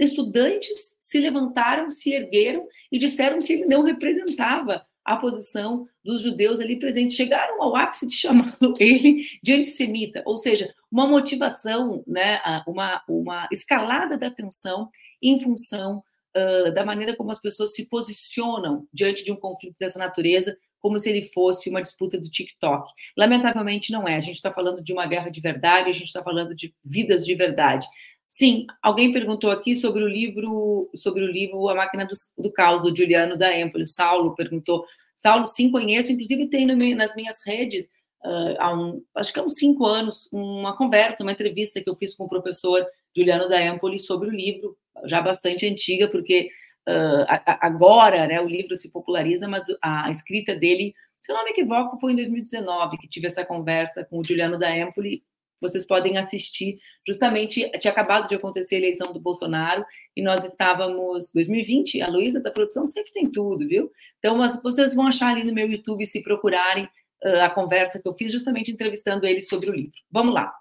estudantes 0.00 0.96
se 0.98 1.20
levantaram, 1.20 1.90
se 1.90 2.12
ergueram 2.12 2.66
e 2.90 2.98
disseram 2.98 3.40
que 3.40 3.52
ele 3.52 3.66
não 3.66 3.82
representava 3.82 4.84
a 5.04 5.16
posição 5.16 5.86
dos 6.04 6.20
judeus 6.20 6.60
ali 6.60 6.78
presentes. 6.78 7.16
Chegaram 7.16 7.62
ao 7.62 7.76
ápice 7.76 8.06
de 8.06 8.14
chamá-lo 8.14 8.74
ele 8.80 9.26
de 9.42 9.52
antissemita, 9.52 10.22
ou 10.24 10.38
seja, 10.38 10.72
uma 10.90 11.06
motivação, 11.06 12.02
né, 12.06 12.40
uma, 12.66 13.02
uma 13.08 13.48
escalada 13.52 14.16
da 14.16 14.30
tensão 14.30 14.88
em 15.22 15.38
função 15.38 16.02
uh, 16.36 16.72
da 16.72 16.84
maneira 16.84 17.16
como 17.16 17.30
as 17.30 17.40
pessoas 17.40 17.74
se 17.74 17.88
posicionam 17.88 18.86
diante 18.92 19.24
de 19.24 19.32
um 19.32 19.36
conflito 19.36 19.76
dessa 19.78 19.98
natureza, 19.98 20.56
como 20.80 20.98
se 20.98 21.08
ele 21.08 21.22
fosse 21.22 21.70
uma 21.70 21.80
disputa 21.80 22.18
do 22.18 22.28
TikTok. 22.28 22.90
Lamentavelmente 23.16 23.90
não 23.90 24.06
é. 24.06 24.16
A 24.16 24.20
gente 24.20 24.36
está 24.36 24.52
falando 24.52 24.82
de 24.82 24.92
uma 24.92 25.06
guerra 25.06 25.30
de 25.30 25.40
verdade, 25.40 25.88
a 25.88 25.94
gente 25.94 26.08
está 26.08 26.22
falando 26.22 26.54
de 26.54 26.74
vidas 26.84 27.24
de 27.24 27.34
verdade. 27.34 27.86
Sim, 28.28 28.66
alguém 28.82 29.12
perguntou 29.12 29.50
aqui 29.50 29.76
sobre 29.76 30.02
o 30.02 30.08
livro, 30.08 30.90
sobre 30.94 31.22
o 31.22 31.30
livro 31.30 31.68
A 31.68 31.74
Máquina 31.74 32.04
do, 32.04 32.12
do 32.42 32.52
Caos, 32.52 32.82
do 32.82 32.94
Juliano 32.94 33.36
da 33.36 33.56
Empoli. 33.56 33.84
O 33.84 33.88
Saulo 33.88 34.34
perguntou. 34.34 34.84
Saulo, 35.14 35.46
sim, 35.46 35.70
conheço, 35.70 36.12
inclusive 36.12 36.48
tem 36.48 36.66
nas 36.66 37.14
minhas 37.14 37.44
redes, 37.46 37.88
uh, 38.24 38.56
há 38.58 38.74
um, 38.74 39.02
acho 39.14 39.32
que 39.32 39.38
há 39.38 39.44
uns 39.44 39.54
cinco 39.54 39.86
anos, 39.86 40.28
uma 40.32 40.76
conversa, 40.76 41.22
uma 41.22 41.32
entrevista 41.32 41.80
que 41.80 41.88
eu 41.88 41.94
fiz 41.94 42.14
com 42.14 42.24
o 42.24 42.28
professor 42.28 42.84
Juliano 43.16 43.48
da 43.48 43.62
Empoli 43.62 43.98
sobre 44.00 44.28
o 44.28 44.32
livro, 44.32 44.76
já 45.04 45.22
bastante 45.22 45.66
antiga, 45.66 46.08
porque 46.08 46.48
uh, 46.88 47.26
agora 47.60 48.26
né, 48.26 48.40
o 48.40 48.48
livro 48.48 48.74
se 48.74 48.90
populariza, 48.90 49.46
mas 49.46 49.66
a 49.80 50.10
escrita 50.10 50.54
dele, 50.54 50.94
se 51.20 51.30
eu 51.30 51.36
não 51.36 51.44
me 51.44 51.50
equivoco, 51.50 52.00
foi 52.00 52.12
em 52.12 52.16
2019 52.16 52.98
que 52.98 53.08
tive 53.08 53.28
essa 53.28 53.44
conversa 53.44 54.04
com 54.04 54.18
o 54.18 54.24
Juliano 54.24 54.58
da 54.58 54.76
Empoli, 54.76 55.22
vocês 55.60 55.86
podem 55.86 56.18
assistir. 56.18 56.78
Justamente 57.06 57.70
tinha 57.78 57.92
acabado 57.92 58.28
de 58.28 58.34
acontecer 58.34 58.76
a 58.76 58.78
eleição 58.78 59.12
do 59.12 59.20
Bolsonaro 59.20 59.84
e 60.16 60.22
nós 60.22 60.44
estávamos 60.44 61.30
2020. 61.32 62.02
A 62.02 62.08
Luísa 62.08 62.40
da 62.40 62.50
produção 62.50 62.84
sempre 62.84 63.12
tem 63.12 63.30
tudo, 63.30 63.66
viu? 63.66 63.90
Então 64.18 64.38
vocês 64.62 64.94
vão 64.94 65.06
achar 65.06 65.28
ali 65.28 65.44
no 65.44 65.54
meu 65.54 65.70
YouTube 65.70 66.04
se 66.06 66.22
procurarem 66.22 66.84
uh, 67.24 67.40
a 67.42 67.50
conversa 67.50 68.00
que 68.00 68.06
eu 68.06 68.14
fiz, 68.14 68.30
justamente 68.30 68.70
entrevistando 68.70 69.26
ele 69.26 69.40
sobre 69.40 69.70
o 69.70 69.74
livro. 69.74 69.96
Vamos 70.10 70.34
lá. 70.34 70.52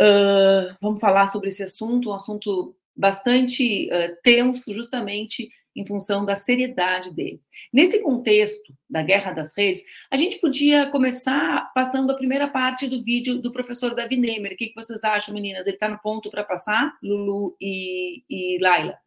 Uh, 0.00 0.74
vamos 0.80 1.00
falar 1.00 1.26
sobre 1.26 1.48
esse 1.48 1.62
assunto, 1.62 2.10
um 2.10 2.14
assunto 2.14 2.74
bastante 2.96 3.88
uh, 3.88 4.16
tenso, 4.22 4.72
justamente 4.72 5.48
em 5.74 5.86
função 5.86 6.24
da 6.24 6.36
seriedade 6.36 7.12
dele. 7.12 7.40
Nesse 7.72 8.00
contexto 8.00 8.74
da 8.88 9.02
guerra 9.02 9.32
das 9.32 9.56
redes, 9.56 9.84
a 10.10 10.16
gente 10.16 10.38
podia 10.38 10.90
começar 10.90 11.70
passando 11.74 12.10
a 12.10 12.16
primeira 12.16 12.48
parte 12.48 12.88
do 12.88 13.02
vídeo 13.02 13.40
do 13.40 13.52
professor 13.52 13.94
Davi 13.94 14.16
Neymer. 14.16 14.52
O 14.52 14.56
que, 14.56 14.72
vocês 14.74 15.04
acham, 15.04 15.34
meninas? 15.34 15.66
Ele 15.66 15.76
está 15.76 15.88
no 15.88 15.98
ponto 15.98 16.30
para 16.30 16.44
passar? 16.44 16.98
Lulu 17.02 17.56
e, 17.60 18.24
e 18.28 18.58
Laila? 18.60 18.98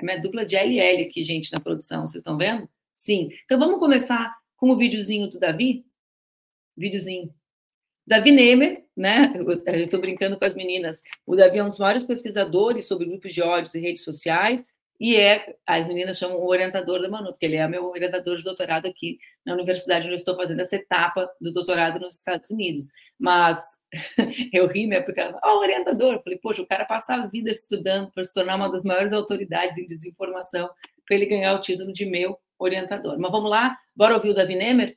É 0.00 0.04
minha 0.04 0.20
dupla 0.20 0.44
de 0.44 0.56
LL 0.56 1.02
aqui, 1.02 1.22
gente, 1.22 1.52
na 1.52 1.60
produção. 1.60 2.06
Vocês 2.06 2.20
estão 2.20 2.36
vendo? 2.36 2.68
Sim. 2.94 3.28
Então 3.44 3.58
vamos 3.58 3.78
começar 3.78 4.34
com 4.56 4.70
o 4.70 4.76
videozinho 4.76 5.28
do 5.28 5.38
Davi? 5.38 5.84
Videozinho. 6.76 7.32
Davi 8.06 8.30
Nemer, 8.30 8.84
né? 8.96 9.32
Eu 9.36 9.82
estou 9.82 10.00
brincando 10.00 10.38
com 10.38 10.44
as 10.44 10.54
meninas. 10.54 11.02
O 11.26 11.36
Davi 11.36 11.58
é 11.58 11.64
um 11.64 11.68
dos 11.68 11.78
maiores 11.78 12.04
pesquisadores 12.04 12.86
sobre 12.86 13.06
grupos 13.06 13.32
de 13.32 13.42
ódios 13.42 13.74
e 13.74 13.80
redes 13.80 14.04
sociais 14.04 14.66
e 15.00 15.16
é, 15.16 15.56
as 15.66 15.88
meninas 15.88 16.18
chamam 16.18 16.38
o 16.38 16.46
orientador 16.46 17.00
da 17.00 17.08
Manu, 17.08 17.32
porque 17.32 17.46
ele 17.46 17.56
é 17.56 17.66
meu 17.66 17.84
orientador 17.86 18.36
de 18.36 18.44
doutorado 18.44 18.86
aqui 18.86 19.18
na 19.44 19.54
universidade 19.54 20.04
onde 20.04 20.14
eu 20.14 20.16
estou 20.16 20.36
fazendo 20.36 20.60
essa 20.60 20.76
etapa 20.76 21.28
do 21.40 21.52
doutorado 21.52 21.98
nos 21.98 22.16
Estados 22.16 22.50
Unidos. 22.50 22.90
Mas 23.18 23.58
eu 24.52 24.66
ri, 24.66 24.86
né, 24.86 25.00
porque 25.00 25.20
ela, 25.20 25.38
oh, 25.42 25.58
orientador, 25.58 26.14
eu 26.14 26.20
falei, 26.22 26.38
poxa, 26.38 26.62
o 26.62 26.66
cara 26.66 26.84
passa 26.84 27.14
a 27.14 27.26
vida 27.26 27.50
estudando 27.50 28.10
para 28.12 28.22
se 28.22 28.32
tornar 28.32 28.56
uma 28.56 28.70
das 28.70 28.84
maiores 28.84 29.12
autoridades 29.12 29.78
em 29.78 29.86
desinformação, 29.86 30.70
para 31.06 31.16
ele 31.16 31.26
ganhar 31.26 31.54
o 31.54 31.60
título 31.60 31.92
de 31.92 32.06
meu 32.06 32.38
orientador. 32.58 33.18
Mas 33.18 33.30
vamos 33.30 33.50
lá, 33.50 33.76
bora 33.94 34.14
ouvir 34.14 34.30
o 34.30 34.34
Davi 34.34 34.54
Nemer? 34.54 34.96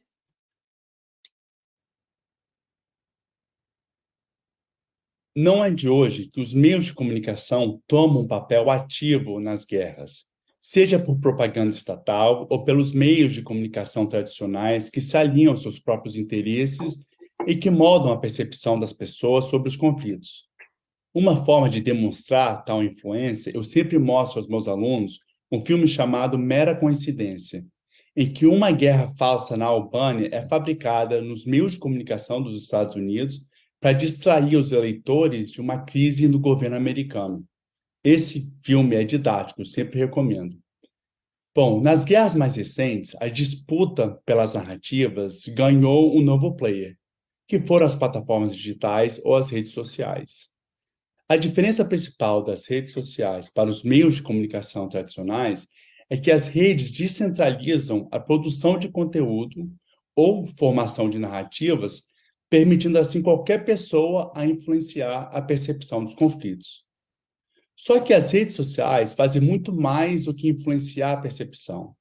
Não 5.40 5.64
é 5.64 5.70
de 5.70 5.88
hoje 5.88 6.32
que 6.34 6.42
os 6.42 6.52
meios 6.52 6.86
de 6.86 6.96
comunicação 6.96 7.80
tomam 7.86 8.24
um 8.24 8.28
papel 8.28 8.72
ativo 8.72 9.40
nas 9.40 9.64
guerras, 9.66 10.26
seja 10.60 10.98
por 10.98 11.20
propaganda 11.20 11.70
estatal 11.70 12.48
ou 12.50 12.64
pelos 12.64 12.92
meios 12.92 13.36
de 13.36 13.44
comunicação 13.44 14.08
tradicionais 14.08 14.90
que 14.90 15.00
se 15.00 15.16
alinham 15.16 15.52
aos 15.52 15.62
seus 15.62 15.78
próprios 15.78 16.16
interesses 16.16 16.98
e 17.46 17.56
que 17.56 17.70
moldam 17.70 18.12
a 18.12 18.18
percepção 18.18 18.80
das 18.80 18.92
pessoas 18.92 19.46
sobre 19.46 19.70
os 19.70 19.76
conflitos. 19.76 20.48
Uma 21.14 21.46
forma 21.46 21.70
de 21.70 21.82
demonstrar 21.82 22.66
tal 22.66 22.84
influência, 22.84 23.52
eu 23.54 23.62
sempre 23.62 24.00
mostro 24.00 24.40
aos 24.40 24.50
meus 24.50 24.68
alunos 24.68 25.20
um 25.52 25.64
filme 25.64 25.86
chamado 25.86 26.36
Mera 26.36 26.74
Coincidência, 26.76 27.64
em 28.16 28.34
que 28.34 28.48
uma 28.48 28.72
guerra 28.72 29.08
falsa 29.20 29.56
na 29.56 29.68
Albânia 29.68 30.30
é 30.32 30.48
fabricada 30.48 31.22
nos 31.22 31.46
meios 31.46 31.74
de 31.74 31.78
comunicação 31.78 32.42
dos 32.42 32.60
Estados 32.60 32.96
Unidos 32.96 33.46
para 33.88 33.94
distrair 33.94 34.58
os 34.58 34.74
eleitores 34.74 35.50
de 35.50 35.62
uma 35.62 35.78
crise 35.78 36.28
no 36.28 36.42
governo 36.42 36.76
americano. 36.76 37.48
Esse 38.04 38.52
filme 38.62 38.98
é 38.98 39.06
didático, 39.06 39.64
sempre 39.64 39.98
recomendo. 39.98 40.60
Bom, 41.56 41.80
nas 41.80 42.04
guerras 42.04 42.36
mais 42.36 42.58
recentes, 42.58 43.16
a 43.18 43.30
disputa 43.30 44.22
pelas 44.26 44.56
narrativas 44.56 45.44
ganhou 45.48 46.14
um 46.18 46.22
novo 46.22 46.54
player, 46.58 46.98
que 47.48 47.60
foram 47.60 47.86
as 47.86 47.96
plataformas 47.96 48.54
digitais 48.54 49.22
ou 49.24 49.38
as 49.38 49.50
redes 49.50 49.72
sociais. 49.72 50.50
A 51.30 51.38
diferença 51.38 51.86
principal 51.86 52.44
das 52.44 52.68
redes 52.68 52.92
sociais 52.92 53.50
para 53.50 53.70
os 53.70 53.84
meios 53.84 54.16
de 54.16 54.22
comunicação 54.22 54.90
tradicionais 54.90 55.66
é 56.10 56.18
que 56.18 56.30
as 56.30 56.46
redes 56.46 56.92
descentralizam 56.92 58.10
a 58.12 58.20
produção 58.20 58.78
de 58.78 58.90
conteúdo 58.90 59.72
ou 60.14 60.46
formação 60.46 61.10
de 61.10 61.18
narrativas 61.18 62.07
permitindo 62.50 62.98
assim 62.98 63.22
qualquer 63.22 63.66
pessoa 63.66 64.32
a 64.36 64.46
influenciar 64.46 65.30
a 65.34 65.42
percepção 65.42 66.04
dos 66.04 66.14
conflitos. 66.14 66.86
Só 67.76 68.00
que 68.00 68.14
as 68.14 68.32
redes 68.32 68.56
sociais 68.56 69.14
fazem 69.14 69.42
muito 69.42 69.72
mais 69.72 70.26
do 70.26 70.34
que 70.34 70.50
influenciar 70.50 71.12
a 71.12 71.22
percepção. 71.22 71.96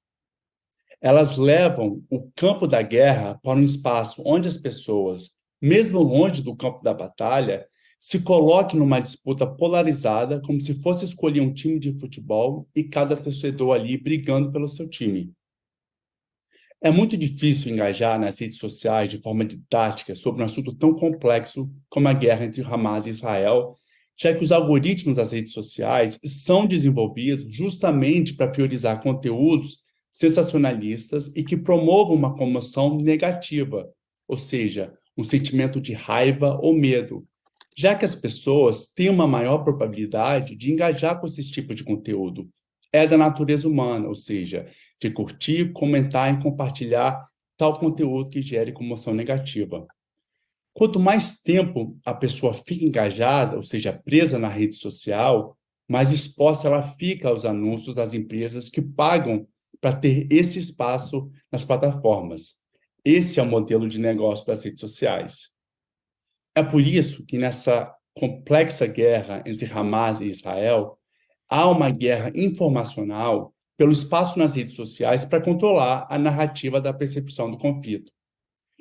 Elas 1.01 1.37
levam 1.37 2.03
o 2.11 2.31
campo 2.35 2.67
da 2.67 2.81
guerra 2.81 3.39
para 3.43 3.59
um 3.59 3.63
espaço 3.63 4.23
onde 4.25 4.49
as 4.49 4.57
pessoas, 4.57 5.31
mesmo 5.61 6.01
longe 6.01 6.43
do 6.43 6.57
campo 6.57 6.83
da 6.83 6.95
batalha, 6.95 7.67
se 8.01 8.21
coloquem 8.21 8.79
numa 8.79 9.01
disputa 9.01 9.47
polarizada, 9.47 10.41
como 10.41 10.61
se 10.61 10.81
fosse 10.81 11.05
escolher 11.05 11.41
um 11.41 11.53
time 11.53 11.79
de 11.79 11.99
futebol 11.99 12.67
e 12.75 12.85
cada 12.85 13.17
torcedor 13.17 13.75
ali 13.75 13.99
brigando 13.99 14.51
pelo 14.51 14.69
seu 14.69 14.89
time. 14.89 15.36
É 16.83 16.91
muito 16.91 17.17
difícil 17.17 17.73
engajar 17.73 18.21
nas 18.21 18.39
redes 18.39 18.59
sociais 18.59 19.11
de 19.11 19.19
forma 19.19 19.45
didática 19.45 20.15
sobre 20.15 20.43
um 20.43 20.45
assunto 20.45 20.75
tão 20.75 20.95
complexo 20.95 21.71
como 21.89 22.09
a 22.09 22.13
guerra 22.13 22.45
entre 22.45 22.63
Hamas 22.63 23.07
e 23.07 23.11
Israel, 23.11 23.75
já 24.19 24.35
que 24.35 24.45
os 24.45 24.53
algoritmos 24.53 25.17
das 25.17 25.33
redes 25.33 25.53
sociais 25.53 26.19
são 26.25 26.67
desenvolvidos 26.67 27.55
justamente 27.55 28.35
para 28.35 28.49
priorizar 28.49 29.03
conteúdos 29.03 29.79
sensacionalistas 30.13 31.35
e 31.37 31.43
que 31.43 31.57
promovam 31.57 32.15
uma 32.15 32.35
comoção 32.35 32.97
negativa, 32.97 33.91
ou 34.27 34.39
seja, 34.39 34.95
um 35.17 35.25
sentimento 35.25 35.81
de 35.81 35.93
raiva 35.93 36.59
ou 36.63 36.75
medo, 36.75 37.27
já 37.77 37.95
que 37.95 38.05
as 38.05 38.15
pessoas 38.15 38.87
têm 38.87 39.11
uma 39.11 39.27
maior 39.27 39.59
probabilidade 39.59 40.57
de 40.57 40.73
engajar 40.73 41.21
com 41.21 41.27
esse 41.27 41.45
tipo 41.45 41.75
de 41.75 41.85
conteúdo, 41.85 42.49
é 42.97 43.07
da 43.07 43.17
natureza 43.17 43.69
humana, 43.69 44.09
ou 44.09 44.15
seja, 44.15 44.67
de 45.01 45.11
curtir, 45.11 45.73
comentar 45.73 46.33
e 46.33 46.43
compartilhar 46.43 47.23
tal 47.57 47.79
conteúdo 47.79 48.31
que 48.31 48.43
gere 48.43 48.73
comoção 48.73 49.15
negativa. 49.15 49.87
Quanto 50.73 51.01
mais 51.01 51.41
tempo 51.41 51.97
a 52.05 52.13
pessoa 52.13 52.53
fica 52.53 52.85
engajada, 52.85 53.57
ou 53.57 53.63
seja, 53.63 53.93
presa 53.93 54.39
na 54.39 54.49
rede 54.49 54.75
social, 54.75 55.57
mais 55.89 56.13
exposta 56.13 56.69
ela 56.69 56.83
fica 56.83 57.29
aos 57.29 57.45
anúncios 57.45 57.95
das 57.95 58.13
empresas 58.13 58.69
que 58.69 58.83
pagam 58.83 59.47
para 59.81 59.95
ter 59.95 60.27
esse 60.31 60.59
espaço 60.59 61.31
nas 61.51 61.65
plataformas. 61.65 62.55
Esse 63.05 63.39
é 63.39 63.43
o 63.43 63.47
modelo 63.47 63.89
de 63.89 64.01
negócio 64.01 64.47
das 64.47 64.65
redes 64.65 64.81
sociais. 64.81 65.51
É 66.55 66.63
por 66.63 66.81
isso 66.81 67.25
que 67.25 67.39
nessa 67.39 67.95
complexa 68.15 68.87
guerra 68.87 69.43
entre 69.47 69.71
Hamas 69.73 70.21
e 70.21 70.27
Israel, 70.27 70.99
há 71.49 71.69
uma 71.69 71.91
guerra 71.91 72.33
informacional 72.35 73.55
pelo 73.77 73.93
espaço 73.93 74.39
nas 74.39 74.57
redes 74.57 74.75
sociais 74.75 75.25
para 75.25 75.41
controlar 75.41 76.07
a 76.09 76.19
narrativa 76.19 76.81
da 76.81 76.93
percepção 76.93 77.51
do 77.51 77.59
conflito. 77.59 78.11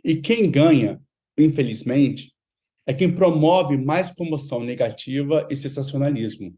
E 0.04 0.16
quem 0.16 0.50
ganha, 0.50 1.02
infelizmente, 1.38 2.34
é 2.86 2.94
quem 2.94 3.14
promove 3.14 3.78
mais 3.78 4.12
comoção 4.12 4.62
negativa 4.62 5.48
e 5.50 5.56
sensacionalismo. 5.56 6.56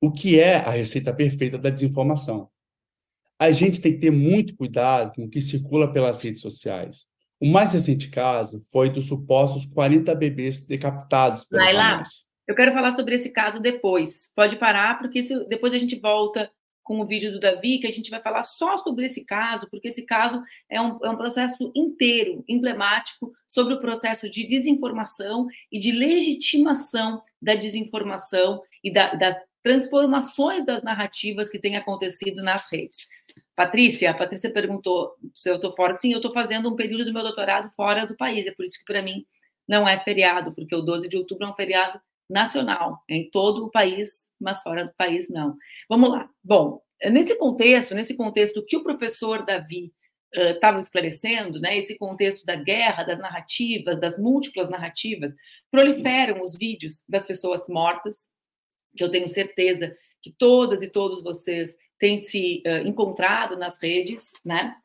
o 0.00 0.12
que 0.12 0.38
é 0.38 0.56
a 0.56 0.70
receita 0.70 1.12
perfeita 1.12 1.56
da 1.56 1.70
desinformação. 1.70 2.50
A 3.38 3.50
gente 3.50 3.80
tem 3.80 3.92
que 3.94 3.98
ter 3.98 4.10
muito 4.10 4.54
cuidado 4.54 5.14
com 5.14 5.24
o 5.24 5.28
que 5.28 5.40
circula 5.40 5.90
pelas 5.90 6.20
redes 6.20 6.42
sociais. 6.42 7.06
O 7.40 7.46
mais 7.46 7.72
recente 7.72 8.10
caso 8.10 8.62
foi 8.70 8.90
dos 8.90 9.06
supostos 9.06 9.66
40 9.66 10.14
bebês 10.14 10.66
decapitados 10.66 11.44
pelo 11.44 11.62
Laila. 11.62 12.02
Eu 12.46 12.54
quero 12.54 12.72
falar 12.72 12.92
sobre 12.92 13.14
esse 13.14 13.30
caso 13.30 13.60
depois. 13.60 14.30
Pode 14.34 14.56
parar, 14.56 14.98
porque 14.98 15.20
depois 15.48 15.72
a 15.72 15.78
gente 15.78 15.98
volta 15.98 16.50
com 16.86 17.00
o 17.00 17.06
vídeo 17.06 17.32
do 17.32 17.40
Davi, 17.40 17.80
que 17.80 17.86
a 17.88 17.90
gente 17.90 18.08
vai 18.08 18.22
falar 18.22 18.44
só 18.44 18.76
sobre 18.76 19.06
esse 19.06 19.24
caso, 19.24 19.68
porque 19.68 19.88
esse 19.88 20.06
caso 20.06 20.40
é 20.70 20.80
um, 20.80 20.96
é 21.04 21.10
um 21.10 21.16
processo 21.16 21.72
inteiro, 21.74 22.44
emblemático, 22.48 23.32
sobre 23.48 23.74
o 23.74 23.78
processo 23.80 24.30
de 24.30 24.46
desinformação 24.46 25.48
e 25.72 25.80
de 25.80 25.90
legitimação 25.90 27.20
da 27.42 27.56
desinformação 27.56 28.62
e 28.84 28.92
da, 28.92 29.14
das 29.14 29.36
transformações 29.64 30.64
das 30.64 30.84
narrativas 30.84 31.50
que 31.50 31.58
têm 31.58 31.76
acontecido 31.76 32.40
nas 32.40 32.70
redes. 32.70 32.98
Patrícia, 33.56 34.12
a 34.12 34.14
Patrícia 34.14 34.52
perguntou 34.52 35.16
se 35.34 35.50
eu 35.50 35.56
estou 35.56 35.74
fora. 35.74 35.98
Sim, 35.98 36.12
eu 36.12 36.18
estou 36.18 36.32
fazendo 36.32 36.72
um 36.72 36.76
período 36.76 37.06
do 37.06 37.12
meu 37.12 37.22
doutorado 37.22 37.68
fora 37.74 38.06
do 38.06 38.16
país, 38.16 38.46
é 38.46 38.52
por 38.52 38.64
isso 38.64 38.78
que 38.78 38.84
para 38.84 39.02
mim 39.02 39.24
não 39.66 39.88
é 39.88 39.98
feriado, 39.98 40.54
porque 40.54 40.76
o 40.76 40.82
12 40.82 41.08
de 41.08 41.16
outubro 41.16 41.48
é 41.48 41.50
um 41.50 41.54
feriado 41.54 42.00
nacional, 42.28 43.02
em 43.08 43.30
todo 43.30 43.64
o 43.64 43.70
país, 43.70 44.30
mas 44.40 44.62
fora 44.62 44.84
do 44.84 44.94
país 44.94 45.28
não. 45.28 45.56
Vamos 45.88 46.10
lá. 46.10 46.28
Bom, 46.42 46.82
nesse 47.04 47.36
contexto, 47.36 47.94
nesse 47.94 48.16
contexto 48.16 48.64
que 48.64 48.76
o 48.76 48.82
professor 48.82 49.44
Davi 49.44 49.92
estava 50.32 50.76
uh, 50.76 50.80
esclarecendo, 50.80 51.60
né, 51.60 51.78
esse 51.78 51.96
contexto 51.96 52.44
da 52.44 52.56
guerra, 52.56 53.04
das 53.04 53.18
narrativas, 53.18 53.98
das 54.00 54.18
múltiplas 54.18 54.68
narrativas, 54.68 55.34
proliferam 55.70 56.42
os 56.42 56.56
vídeos 56.56 57.02
das 57.08 57.24
pessoas 57.24 57.68
mortas, 57.68 58.28
que 58.96 59.04
eu 59.04 59.10
tenho 59.10 59.28
certeza 59.28 59.96
que 60.20 60.34
todas 60.36 60.82
e 60.82 60.88
todos 60.88 61.22
vocês 61.22 61.76
têm 61.98 62.18
se 62.18 62.62
uh, 62.66 62.86
encontrado 62.86 63.56
nas 63.56 63.80
redes, 63.80 64.32
né? 64.44 64.76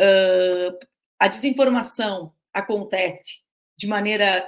Uh, 0.00 0.76
a 1.18 1.28
desinformação 1.28 2.34
acontece 2.52 3.40
de 3.78 3.86
maneira 3.86 4.46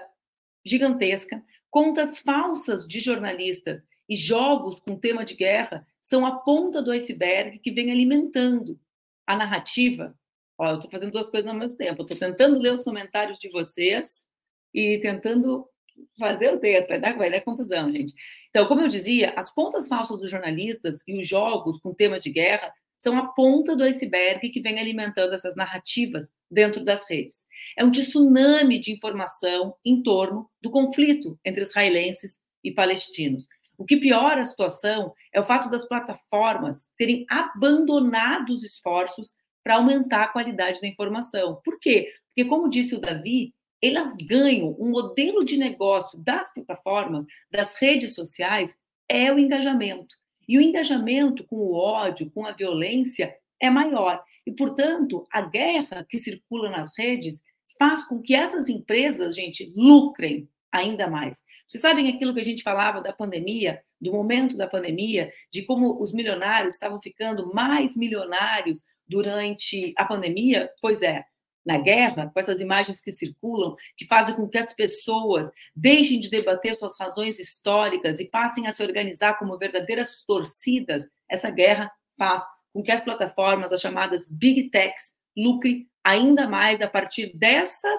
gigantesca. 0.65 1.43
Contas 1.75 2.21
falsas 2.21 2.87
de 2.87 3.01
jornalistas 3.01 3.83
e 4.09 4.15
jogos 4.15 4.79
com 4.79 4.97
tema 4.97 5.25
de 5.25 5.35
guerra 5.35 5.85
são 6.01 6.25
a 6.25 6.37
ponta 6.37 6.81
do 6.81 6.93
iceberg 6.93 7.59
que 7.59 7.73
vem 7.73 7.91
alimentando 7.91 8.79
a 9.27 9.35
narrativa. 9.35 10.17
Ó, 10.57 10.69
eu 10.69 10.75
estou 10.77 10.89
fazendo 10.89 11.11
duas 11.11 11.27
coisas 11.27 11.51
ao 11.51 11.57
mesmo 11.57 11.77
tempo. 11.77 12.03
Estou 12.03 12.17
tentando 12.17 12.61
ler 12.61 12.75
os 12.75 12.85
comentários 12.85 13.41
de 13.41 13.51
vocês 13.51 14.25
e 14.73 15.01
tentando 15.03 15.69
fazer 16.17 16.55
o 16.55 16.61
texto. 16.61 16.91
Vai 16.91 17.01
dar, 17.01 17.19
vai 17.19 17.29
dar 17.29 17.41
confusão, 17.41 17.91
gente. 17.91 18.15
Então, 18.51 18.69
como 18.69 18.83
eu 18.83 18.87
dizia, 18.87 19.35
as 19.37 19.53
contas 19.53 19.89
falsas 19.89 20.21
dos 20.21 20.31
jornalistas 20.31 21.03
e 21.09 21.19
os 21.19 21.27
jogos 21.27 21.81
com 21.81 21.93
temas 21.93 22.23
de 22.23 22.31
guerra 22.31 22.73
são 22.97 23.19
a 23.19 23.27
ponta 23.29 23.77
do 23.77 23.85
iceberg 23.85 24.49
que 24.51 24.61
vem 24.61 24.79
alimentando 24.79 25.35
essas 25.35 25.57
narrativas 25.57 26.31
dentro 26.51 26.83
das 26.85 27.09
redes. 27.09 27.45
É 27.77 27.85
um 27.85 27.91
tsunami 27.91 28.79
de 28.79 28.93
informação 28.93 29.75
em 29.85 30.03
torno 30.03 30.49
do 30.63 30.71
conflito 30.71 31.39
entre 31.45 31.63
israelenses 31.63 32.39
e 32.63 32.71
palestinos. 32.71 33.49
O 33.77 33.85
que 33.85 33.97
piora 33.97 34.41
a 34.41 34.45
situação 34.45 35.13
é 35.33 35.41
o 35.41 35.45
fato 35.45 35.69
das 35.69 35.87
plataformas 35.87 36.91
terem 36.97 37.27
abandonado 37.29 38.51
os 38.51 38.63
esforços 38.63 39.35
para 39.63 39.77
aumentar 39.77 40.25
a 40.25 40.29
qualidade 40.29 40.81
da 40.81 40.87
informação. 40.87 41.61
Por 41.65 41.79
quê? 41.81 42.13
Porque, 42.29 42.49
como 42.49 42.69
disse 42.69 42.95
o 42.95 43.01
Davi, 43.01 43.53
elas 43.83 44.15
ganham 44.27 44.77
um 44.79 44.91
modelo 44.91 45.45
de 45.45 45.57
negócio 45.57 46.19
das 46.19 46.53
plataformas, 46.53 47.25
das 47.51 47.75
redes 47.77 48.15
sociais, 48.15 48.79
é 49.09 49.33
o 49.33 49.39
engajamento. 49.39 50.17
E 50.49 50.59
o 50.59 50.61
engajamento 50.61 51.45
com 51.45 51.57
o 51.57 51.75
ódio, 51.75 52.31
com 52.31 52.47
a 52.47 52.53
violência, 52.53 53.35
é 53.61 53.71
maior. 53.71 54.23
E, 54.47 54.53
portanto, 54.53 55.27
a 55.33 55.43
guerra 55.43 56.07
que 56.09 56.19
circula 56.19 56.71
nas 56.71 56.91
redes 56.97 57.43
faz 57.79 58.05
com 58.05 58.21
que 58.21 58.35
essas 58.35 58.69
empresas, 58.69 59.35
gente, 59.35 59.73
lucrem 59.77 60.49
ainda 60.73 61.09
mais. 61.09 61.43
Vocês 61.69 61.81
sabem 61.81 62.09
aquilo 62.09 62.35
que 62.35 62.41
a 62.41 62.45
gente 62.45 62.63
falava 62.63 63.01
da 63.01 63.13
pandemia, 63.13 63.81
do 64.01 64.13
momento 64.13 64.57
da 64.57 64.67
pandemia, 64.67 65.31
de 65.51 65.63
como 65.63 66.03
os 66.03 66.13
milionários 66.13 66.75
estavam 66.75 67.01
ficando 67.01 67.53
mais 67.55 67.97
milionários 67.97 68.81
durante 69.07 69.95
a 69.97 70.05
pandemia? 70.05 70.69
Pois 70.81 71.01
é, 71.01 71.25
na 71.65 71.79
guerra, 71.79 72.31
com 72.31 72.39
essas 72.39 72.61
imagens 72.61 73.01
que 73.01 73.11
circulam, 73.11 73.75
que 73.97 74.07
fazem 74.07 74.35
com 74.35 74.49
que 74.49 74.59
as 74.59 74.73
pessoas 74.73 75.51
deixem 75.75 76.21
de 76.21 76.29
debater 76.29 76.75
suas 76.75 76.99
razões 76.99 77.39
históricas 77.39 78.21
e 78.21 78.29
passem 78.29 78.67
a 78.67 78.73
se 78.73 78.83
organizar 78.83 79.39
como 79.39 79.59
verdadeiras 79.59 80.23
torcidas, 80.25 81.09
essa 81.29 81.51
guerra 81.51 81.91
faz 82.17 82.43
com 82.73 82.83
que 82.83 82.93
as 82.93 83.03
plataformas, 83.03 83.73
as 83.73 83.81
chamadas 83.81 84.29
big 84.29 84.71
techs, 84.71 85.15
lucrem 85.37 85.89
ainda 86.03 86.47
mais 86.49 86.81
a 86.81 86.89
partir 86.89 87.37
dessas 87.37 87.99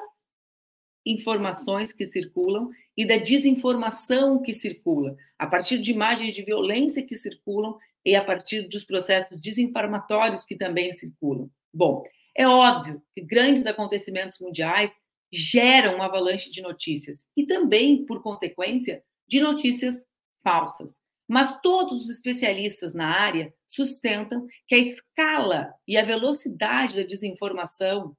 informações 1.05 1.93
que 1.93 2.05
circulam 2.05 2.69
e 2.97 3.05
da 3.05 3.17
desinformação 3.17 4.41
que 4.41 4.53
circula, 4.53 5.15
a 5.37 5.47
partir 5.47 5.79
de 5.79 5.91
imagens 5.91 6.33
de 6.33 6.43
violência 6.43 7.05
que 7.05 7.15
circulam 7.15 7.77
e 8.03 8.15
a 8.15 8.23
partir 8.23 8.63
dos 8.67 8.83
processos 8.83 9.39
desinformatórios 9.39 10.45
que 10.45 10.55
também 10.55 10.91
circulam. 10.93 11.49
Bom, 11.73 12.03
é 12.35 12.47
óbvio 12.47 13.01
que 13.13 13.21
grandes 13.21 13.65
acontecimentos 13.65 14.39
mundiais 14.39 14.97
geram 15.31 15.95
uma 15.95 16.05
avalanche 16.05 16.49
de 16.51 16.61
notícias 16.61 17.25
e 17.35 17.45
também, 17.45 18.05
por 18.05 18.21
consequência, 18.21 19.03
de 19.27 19.41
notícias 19.41 20.05
falsas. 20.43 20.99
Mas 21.27 21.59
todos 21.61 22.03
os 22.03 22.09
especialistas 22.09 22.93
na 22.93 23.07
área 23.07 23.53
sustentam 23.65 24.45
que 24.67 24.75
a 24.75 24.77
escala 24.77 25.73
e 25.87 25.97
a 25.97 26.05
velocidade 26.05 26.95
da 26.95 27.03
desinformação 27.03 28.15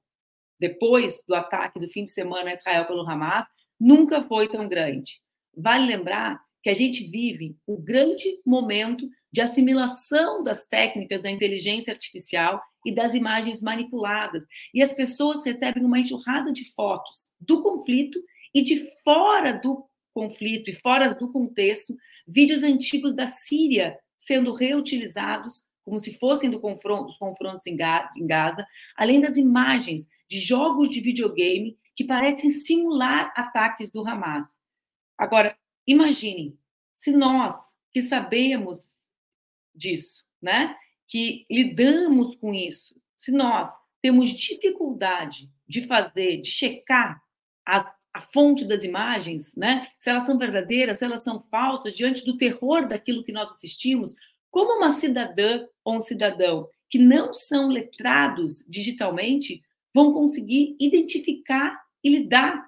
depois 0.59 1.23
do 1.27 1.35
ataque 1.35 1.79
do 1.79 1.87
fim 1.87 2.03
de 2.03 2.11
semana 2.11 2.49
a 2.49 2.53
Israel 2.53 2.85
pelo 2.85 3.07
Hamas 3.07 3.45
nunca 3.79 4.21
foi 4.21 4.49
tão 4.49 4.67
grande. 4.67 5.21
Vale 5.55 5.85
lembrar 5.85 6.41
que 6.61 6.69
a 6.69 6.73
gente 6.73 7.07
vive 7.09 7.55
o 7.65 7.77
grande 7.77 8.41
momento 8.45 9.07
de 9.31 9.41
assimilação 9.41 10.43
das 10.43 10.67
técnicas 10.67 11.21
da 11.21 11.29
inteligência 11.29 11.93
artificial 11.93 12.61
e 12.87 12.91
das 12.91 13.13
imagens 13.13 13.61
manipuladas. 13.61 14.47
E 14.73 14.81
as 14.81 14.93
pessoas 14.93 15.43
recebem 15.43 15.83
uma 15.83 15.99
enxurrada 15.99 16.53
de 16.53 16.71
fotos 16.73 17.29
do 17.37 17.61
conflito 17.61 18.17
e 18.53 18.63
de 18.63 18.89
fora 19.03 19.51
do 19.51 19.85
conflito 20.13 20.69
e 20.69 20.73
fora 20.73 21.13
do 21.13 21.29
contexto, 21.29 21.93
vídeos 22.25 22.63
antigos 22.63 23.13
da 23.13 23.27
Síria 23.27 23.99
sendo 24.17 24.53
reutilizados 24.53 25.65
como 25.83 25.99
se 25.99 26.17
fossem 26.17 26.49
do 26.49 26.59
confronto, 26.59 27.07
dos 27.07 27.17
confrontos 27.17 27.67
em 27.67 27.75
Gaza, 27.75 28.65
além 28.95 29.21
das 29.21 29.37
imagens 29.37 30.07
de 30.29 30.39
jogos 30.39 30.89
de 30.89 31.01
videogame 31.01 31.77
que 31.93 32.05
parecem 32.05 32.49
simular 32.49 33.33
ataques 33.35 33.91
do 33.91 34.07
Hamas. 34.07 34.59
Agora, 35.17 35.57
imaginem, 35.85 36.57
se 36.95 37.11
nós 37.11 37.53
que 37.91 38.01
sabemos 38.01 39.09
disso, 39.73 40.25
né, 40.41 40.75
que 41.07 41.45
lidamos 41.49 42.35
com 42.35 42.53
isso, 42.53 42.95
se 43.15 43.31
nós 43.31 43.69
temos 44.01 44.31
dificuldade 44.31 45.49
de 45.67 45.87
fazer, 45.87 46.37
de 46.37 46.49
checar 46.49 47.21
as, 47.65 47.85
a 48.13 48.19
fonte 48.19 48.65
das 48.65 48.83
imagens, 48.83 49.53
né, 49.55 49.87
se 49.99 50.09
elas 50.09 50.25
são 50.25 50.37
verdadeiras, 50.37 50.99
se 50.99 51.05
elas 51.05 51.23
são 51.23 51.39
falsas, 51.51 51.95
diante 51.95 52.25
do 52.25 52.37
terror 52.37 52.87
daquilo 52.87 53.23
que 53.23 53.31
nós 53.31 53.51
assistimos, 53.51 54.13
como 54.49 54.77
uma 54.77 54.91
cidadã 54.91 55.65
ou 55.83 55.95
um 55.95 55.99
cidadão 55.99 56.67
que 56.89 56.97
não 56.97 57.33
são 57.33 57.67
letrados 57.67 58.65
digitalmente 58.67 59.61
vão 59.93 60.13
conseguir 60.13 60.75
identificar 60.79 61.79
e 62.03 62.09
lidar 62.09 62.67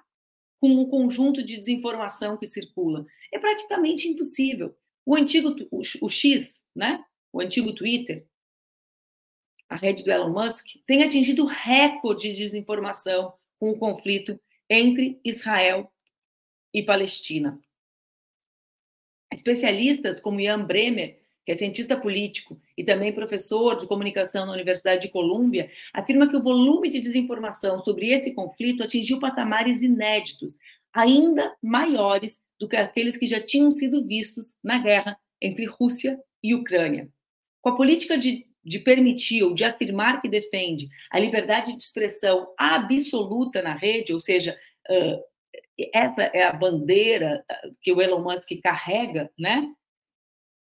com 0.60 0.76
o 0.76 0.88
conjunto 0.88 1.42
de 1.42 1.56
desinformação 1.56 2.36
que 2.36 2.46
circula. 2.46 3.06
É 3.32 3.38
praticamente 3.38 4.08
impossível. 4.08 4.76
O 5.06 5.16
antigo 5.16 5.54
o, 5.70 6.08
X, 6.08 6.62
né? 6.76 7.02
O 7.32 7.40
antigo 7.40 7.72
Twitter, 7.72 8.26
a 9.70 9.76
rede 9.76 10.04
do 10.04 10.10
Elon 10.10 10.30
Musk, 10.30 10.66
tem 10.84 11.02
atingido 11.02 11.46
recorde 11.46 12.32
de 12.32 12.38
desinformação 12.38 13.32
com 13.58 13.70
o 13.70 13.78
conflito 13.78 14.38
entre 14.68 15.18
Israel 15.24 15.90
e 16.74 16.82
Palestina. 16.82 17.58
Especialistas 19.32 20.20
como 20.20 20.40
Ian 20.40 20.64
Bremer 20.64 21.20
que 21.44 21.52
é 21.52 21.56
cientista 21.56 21.96
político 21.96 22.60
e 22.76 22.84
também 22.84 23.12
professor 23.12 23.76
de 23.76 23.86
comunicação 23.86 24.46
na 24.46 24.52
Universidade 24.52 25.02
de 25.02 25.12
Colômbia, 25.12 25.70
afirma 25.92 26.28
que 26.28 26.36
o 26.36 26.42
volume 26.42 26.88
de 26.88 27.00
desinformação 27.00 27.82
sobre 27.82 28.12
esse 28.12 28.34
conflito 28.34 28.82
atingiu 28.82 29.18
patamares 29.18 29.82
inéditos, 29.82 30.58
ainda 30.92 31.54
maiores 31.62 32.40
do 32.58 32.68
que 32.68 32.76
aqueles 32.76 33.16
que 33.16 33.26
já 33.26 33.40
tinham 33.40 33.70
sido 33.70 34.06
vistos 34.06 34.54
na 34.62 34.78
guerra 34.78 35.18
entre 35.40 35.64
Rússia 35.64 36.20
e 36.42 36.54
Ucrânia. 36.54 37.08
Com 37.62 37.70
a 37.70 37.76
política 37.76 38.16
de, 38.18 38.46
de 38.64 38.78
permitir 38.78 39.42
ou 39.42 39.54
de 39.54 39.64
afirmar 39.64 40.20
que 40.20 40.28
defende 40.28 40.88
a 41.10 41.18
liberdade 41.18 41.76
de 41.76 41.82
expressão 41.82 42.52
absoluta 42.58 43.62
na 43.62 43.74
rede, 43.74 44.12
ou 44.12 44.20
seja, 44.20 44.58
essa 45.94 46.22
é 46.24 46.42
a 46.42 46.52
bandeira 46.52 47.44
que 47.80 47.92
o 47.92 48.02
Elon 48.02 48.22
Musk 48.22 48.50
carrega, 48.62 49.30
né? 49.38 49.66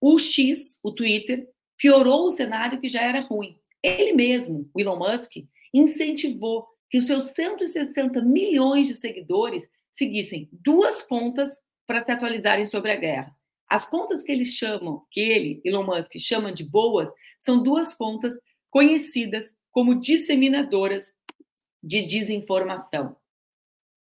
o 0.01 0.19
X, 0.19 0.79
o 0.83 0.93
Twitter, 0.93 1.49
piorou 1.77 2.27
o 2.27 2.31
cenário 2.31 2.81
que 2.81 2.89
já 2.89 3.03
era 3.03 3.21
ruim. 3.21 3.59
Ele 3.83 4.13
mesmo, 4.13 4.69
o 4.75 4.81
Elon 4.81 4.99
Musk, 4.99 5.33
incentivou 5.73 6.67
que 6.91 6.99
os 6.99 7.07
seus 7.07 7.27
160 7.27 8.23
milhões 8.23 8.89
de 8.89 8.95
seguidores 8.95 9.69
seguissem 9.91 10.49
duas 10.53 11.03
contas 11.03 11.63
para 11.87 12.01
se 12.01 12.11
atualizarem 12.11 12.65
sobre 12.65 12.93
a 12.93 12.97
guerra. 12.97 13.37
As 13.69 13.85
contas 13.85 14.23
que 14.23 14.31
eles 14.31 14.55
chamam, 14.55 15.05
que 15.11 15.21
ele, 15.21 15.61
Elon 15.65 15.85
Musk, 15.85 16.13
chama 16.19 16.53
de 16.53 16.65
boas, 16.65 17.13
são 17.39 17.63
duas 17.63 17.95
contas 17.95 18.39
conhecidas 18.71 19.57
como 19.73 19.99
disseminadoras 19.99 21.13
de 21.83 22.03
desinformação. 22.03 23.17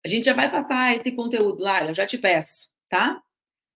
A 0.04 0.08
gente 0.08 0.24
já 0.24 0.34
vai 0.34 0.50
passar 0.50 0.96
esse 0.96 1.12
conteúdo 1.12 1.62
lá, 1.62 1.86
eu 1.86 1.94
já 1.94 2.06
te 2.06 2.18
peço, 2.18 2.68
tá? 2.88 3.22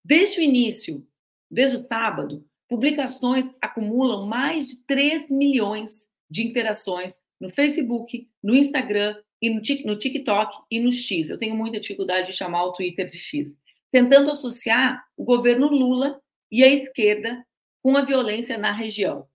Desde 0.04 0.40
o 0.40 0.42
início, 0.42 1.06
desde 1.50 1.76
o 1.76 1.78
sábado, 1.78 2.46
publicações 2.68 3.50
acumulam 3.60 4.26
mais 4.26 4.68
de 4.68 4.76
3 4.84 5.30
milhões 5.30 6.08
de 6.30 6.46
interações 6.46 7.20
no 7.40 7.48
Facebook, 7.48 8.28
no 8.42 8.54
Instagram, 8.54 9.16
e 9.42 9.50
no, 9.84 9.96
TikTok 9.96 10.56
e 10.70 10.78
no 10.78 10.92
X. 10.92 11.28
Eu 11.28 11.36
tenho 11.36 11.56
muita 11.56 11.80
dificuldade 11.80 12.28
de 12.28 12.32
chamar 12.32 12.64
o 12.64 12.72
Twitter 12.72 13.08
de 13.08 13.18
X. 13.18 13.52
Tentando 13.92 14.30
associar 14.30 15.04
o 15.16 15.24
governo 15.24 15.68
Lula 15.68 16.20
e 16.50 16.64
a 16.64 16.68
esquerda 16.68 17.46
com 17.82 17.96
a 17.96 18.02
violência 18.02 18.56
na 18.56 18.72
região. 18.72 19.26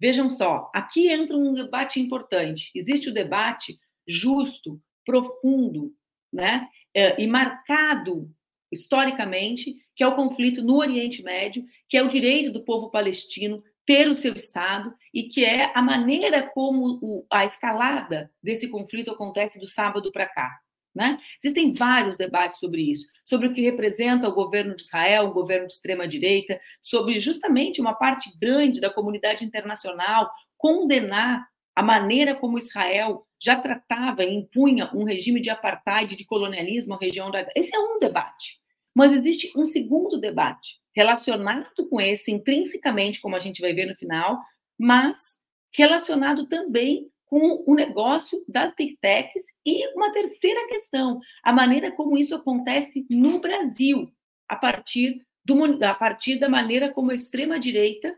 Vejam 0.00 0.28
só, 0.28 0.70
aqui 0.74 1.08
entra 1.08 1.36
um 1.36 1.52
debate 1.52 2.00
importante. 2.00 2.70
Existe 2.74 3.08
o 3.08 3.14
debate 3.14 3.78
justo, 4.06 4.80
profundo, 5.04 5.94
né, 6.32 6.68
é, 6.94 7.20
e 7.20 7.26
marcado 7.26 8.30
historicamente, 8.70 9.76
que 9.94 10.02
é 10.02 10.06
o 10.06 10.16
conflito 10.16 10.62
no 10.62 10.76
Oriente 10.76 11.22
Médio, 11.22 11.64
que 11.88 11.96
é 11.96 12.02
o 12.02 12.08
direito 12.08 12.52
do 12.52 12.64
povo 12.64 12.90
palestino 12.90 13.62
ter 13.86 14.08
o 14.08 14.14
seu 14.14 14.34
Estado 14.34 14.94
e 15.12 15.24
que 15.24 15.44
é 15.44 15.70
a 15.74 15.82
maneira 15.82 16.42
como 16.42 17.26
a 17.30 17.44
escalada 17.44 18.32
desse 18.42 18.68
conflito 18.68 19.10
acontece 19.10 19.60
do 19.60 19.66
sábado 19.66 20.10
para 20.10 20.26
cá. 20.26 20.63
Né? 20.94 21.18
Existem 21.42 21.72
vários 21.72 22.16
debates 22.16 22.58
sobre 22.58 22.82
isso, 22.82 23.06
sobre 23.24 23.48
o 23.48 23.52
que 23.52 23.60
representa 23.60 24.28
o 24.28 24.34
governo 24.34 24.76
de 24.76 24.82
Israel, 24.82 25.26
o 25.26 25.32
governo 25.32 25.66
de 25.66 25.72
extrema-direita, 25.72 26.60
sobre 26.80 27.18
justamente 27.18 27.80
uma 27.80 27.94
parte 27.94 28.30
grande 28.38 28.80
da 28.80 28.88
comunidade 28.88 29.44
internacional 29.44 30.30
condenar 30.56 31.48
a 31.74 31.82
maneira 31.82 32.34
como 32.36 32.58
Israel 32.58 33.26
já 33.42 33.56
tratava 33.56 34.22
e 34.22 34.32
impunha 34.32 34.90
um 34.94 35.04
regime 35.04 35.40
de 35.40 35.50
apartheid, 35.50 36.14
de 36.14 36.24
colonialismo 36.24 36.94
na 36.94 37.00
região 37.00 37.30
da. 37.30 37.44
Esse 37.56 37.74
é 37.74 37.78
um 37.78 37.98
debate. 37.98 38.60
Mas 38.94 39.12
existe 39.12 39.52
um 39.58 39.64
segundo 39.64 40.20
debate, 40.20 40.78
relacionado 40.94 41.88
com 41.90 42.00
esse 42.00 42.30
intrinsecamente, 42.30 43.20
como 43.20 43.34
a 43.34 43.40
gente 43.40 43.60
vai 43.60 43.72
ver 43.72 43.86
no 43.86 43.96
final, 43.96 44.40
mas 44.78 45.40
relacionado 45.72 46.46
também 46.46 47.10
com 47.34 47.64
o 47.66 47.74
negócio 47.74 48.44
das 48.46 48.72
big 48.76 48.96
techs 49.00 49.42
e 49.66 49.92
uma 49.96 50.12
terceira 50.12 50.68
questão, 50.68 51.18
a 51.42 51.52
maneira 51.52 51.90
como 51.90 52.16
isso 52.16 52.32
acontece 52.32 53.04
no 53.10 53.40
Brasil, 53.40 54.08
a 54.48 54.54
partir, 54.54 55.20
do, 55.44 55.84
a 55.84 55.94
partir 55.94 56.38
da 56.38 56.48
maneira 56.48 56.92
como 56.92 57.10
a 57.10 57.14
extrema-direita 57.14 58.16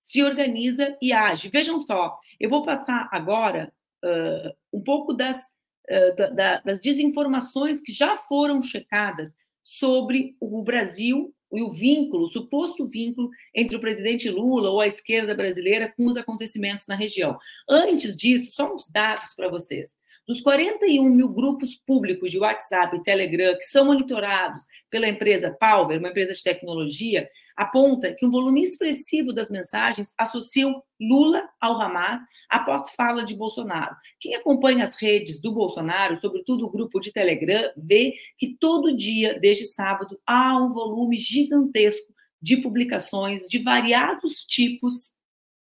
se 0.00 0.24
organiza 0.24 0.96
e 1.02 1.12
age. 1.12 1.50
Vejam 1.50 1.78
só, 1.78 2.18
eu 2.40 2.48
vou 2.48 2.62
passar 2.62 3.10
agora 3.12 3.70
uh, 4.02 4.56
um 4.72 4.82
pouco 4.82 5.12
das, 5.12 5.50
uh, 5.90 6.16
da, 6.16 6.30
da, 6.30 6.60
das 6.60 6.80
desinformações 6.80 7.82
que 7.82 7.92
já 7.92 8.16
foram 8.16 8.62
checadas 8.62 9.34
sobre 9.62 10.34
o 10.40 10.62
Brasil 10.62 11.35
e 11.52 11.62
o 11.62 11.70
vínculo, 11.70 12.24
o 12.24 12.28
suposto 12.28 12.86
vínculo 12.86 13.30
entre 13.54 13.76
o 13.76 13.80
presidente 13.80 14.28
Lula 14.28 14.70
ou 14.70 14.80
a 14.80 14.86
esquerda 14.86 15.34
brasileira 15.34 15.92
com 15.96 16.06
os 16.06 16.16
acontecimentos 16.16 16.86
na 16.86 16.94
região. 16.94 17.38
Antes 17.68 18.16
disso, 18.16 18.52
só 18.52 18.74
uns 18.74 18.88
dados 18.88 19.34
para 19.34 19.48
vocês. 19.48 19.94
Dos 20.26 20.40
41 20.40 21.08
mil 21.08 21.28
grupos 21.28 21.76
públicos 21.76 22.30
de 22.30 22.38
WhatsApp 22.38 22.96
e 22.96 23.02
Telegram 23.02 23.56
que 23.56 23.64
são 23.64 23.86
monitorados 23.86 24.64
pela 24.90 25.08
empresa 25.08 25.56
Palver, 25.58 25.98
uma 25.98 26.08
empresa 26.08 26.32
de 26.32 26.42
tecnologia, 26.42 27.28
aponta 27.56 28.14
que 28.14 28.26
um 28.26 28.30
volume 28.30 28.62
expressivo 28.62 29.32
das 29.32 29.50
mensagens 29.50 30.12
associam 30.18 30.82
Lula 31.00 31.48
ao 31.60 31.80
Hamas 31.80 32.20
após 32.50 32.94
fala 32.94 33.24
de 33.24 33.34
Bolsonaro. 33.34 33.96
Quem 34.20 34.34
acompanha 34.34 34.84
as 34.84 34.96
redes 34.96 35.40
do 35.40 35.52
Bolsonaro, 35.52 36.20
sobretudo 36.20 36.66
o 36.66 36.70
grupo 36.70 37.00
de 37.00 37.12
Telegram, 37.12 37.72
vê 37.76 38.14
que 38.38 38.56
todo 38.60 38.96
dia, 38.96 39.38
desde 39.40 39.66
sábado, 39.66 40.20
há 40.26 40.56
um 40.56 40.68
volume 40.68 41.16
gigantesco 41.18 42.14
de 42.40 42.58
publicações 42.58 43.48
de 43.48 43.58
variados 43.58 44.44
tipos 44.44 45.12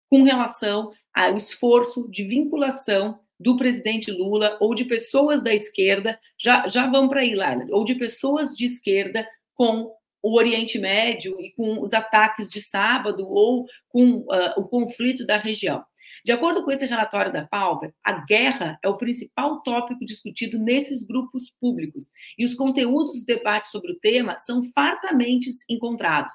com 0.10 0.24
relação 0.24 0.92
ao 1.14 1.36
esforço 1.36 2.08
de 2.10 2.24
vinculação 2.24 3.20
do 3.40 3.58
presidente 3.58 4.12
Lula 4.12 4.58
ou 4.62 4.74
de 4.74 4.86
pessoas 4.86 5.42
da 5.42 5.54
esquerda, 5.54 6.20
já, 6.38 6.68
já 6.68 6.90
vão 6.90 7.08
para 7.08 7.22
aí, 7.22 7.34
Laila, 7.36 7.66
ou 7.72 7.84
de 7.84 7.96
pessoas 7.96 8.54
de 8.56 8.66
esquerda 8.66 9.28
com 9.54 9.92
o 10.26 10.36
Oriente 10.40 10.80
Médio 10.80 11.40
e 11.40 11.52
com 11.52 11.80
os 11.80 11.94
ataques 11.94 12.50
de 12.50 12.60
sábado 12.60 13.28
ou 13.30 13.68
com 13.88 14.22
uh, 14.22 14.58
o 14.58 14.68
conflito 14.68 15.24
da 15.24 15.38
região. 15.38 15.84
De 16.26 16.32
acordo 16.32 16.66
com 16.66 16.72
esse 16.72 16.88
relatório 16.88 17.32
da 17.32 17.46
Palver, 17.46 17.94
a 18.04 18.26
guerra 18.26 18.80
é 18.84 18.90
o 18.90 18.98
principal 18.98 19.62
tópico 19.62 20.04
discutido 20.04 20.58
nesses 20.58 21.04
grupos 21.04 21.52
públicos 21.62 22.10
e 22.40 22.44
os 22.44 22.56
conteúdos 22.56 23.20
do 23.20 23.26
debate 23.28 23.68
sobre 23.68 23.92
o 23.92 24.00
tema 24.00 24.36
são 24.40 24.64
fartamente 24.74 25.48
encontrados. 25.70 26.34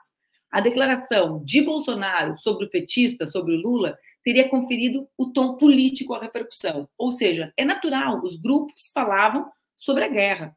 A 0.53 0.61
declaração 0.61 1.43
de 1.45 1.61
Bolsonaro 1.61 2.39
sobre 2.39 2.67
o 2.67 2.71
petista, 2.71 3.27
sobre 3.27 3.57
o 3.57 3.61
Lula, 3.61 3.99
teria 4.23 4.49
conferido 4.49 5.09
o 5.19 5.33
tom 5.33 5.57
político 5.57 6.15
à 6.15 6.21
repercussão. 6.21 6.89
Ou 6.97 7.11
seja, 7.11 7.53
é 7.57 7.65
natural, 7.65 8.23
os 8.23 8.37
grupos 8.37 8.89
falavam 8.95 9.51
sobre 9.77 10.05
a 10.05 10.09
guerra. 10.09 10.57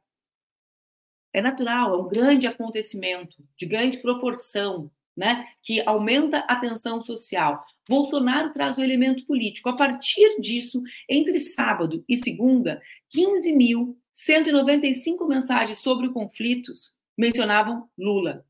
É 1.34 1.42
natural, 1.42 1.96
é 1.96 1.98
um 1.98 2.08
grande 2.08 2.48
acontecimento, 2.48 3.36
de 3.58 3.66
grande 3.66 3.98
proporção, 3.98 4.90
né, 5.18 5.46
que 5.62 5.82
aumenta 5.86 6.38
a 6.40 6.56
tensão 6.56 7.02
social. 7.02 7.62
Bolsonaro 7.88 8.52
traz 8.52 8.78
o 8.78 8.82
um 8.82 8.84
elemento 8.84 9.26
político. 9.26 9.70
A 9.70 9.76
partir 9.76 10.40
disso, 10.40 10.82
entre 11.10 11.40
sábado 11.40 12.04
e 12.08 12.16
segunda, 12.16 12.80
15.195 13.16 15.28
mensagens 15.28 15.80
sobre 15.80 16.10
conflitos 16.10 16.96
mencionavam 17.18 17.90
Lula. 17.98 18.46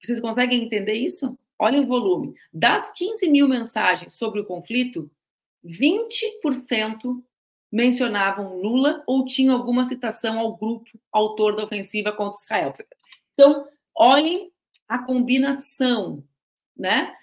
Vocês 0.00 0.20
conseguem 0.20 0.62
entender 0.64 0.94
isso? 0.94 1.36
Olhem 1.58 1.82
o 1.82 1.86
volume. 1.86 2.34
Das 2.52 2.92
15 2.92 3.28
mil 3.28 3.48
mensagens 3.48 4.14
sobre 4.14 4.40
o 4.40 4.44
conflito, 4.44 5.10
20% 5.64 7.20
mencionavam 7.70 8.56
Lula 8.56 9.02
ou 9.06 9.24
tinham 9.24 9.56
alguma 9.56 9.84
citação 9.84 10.38
ao 10.38 10.56
grupo 10.56 10.90
autor 11.12 11.54
da 11.54 11.64
ofensiva 11.64 12.12
contra 12.12 12.40
Israel. 12.40 12.74
Então, 13.34 13.66
olhem 13.94 14.50
a 14.88 14.98
combinação, 14.98 16.24
né? 16.76 17.14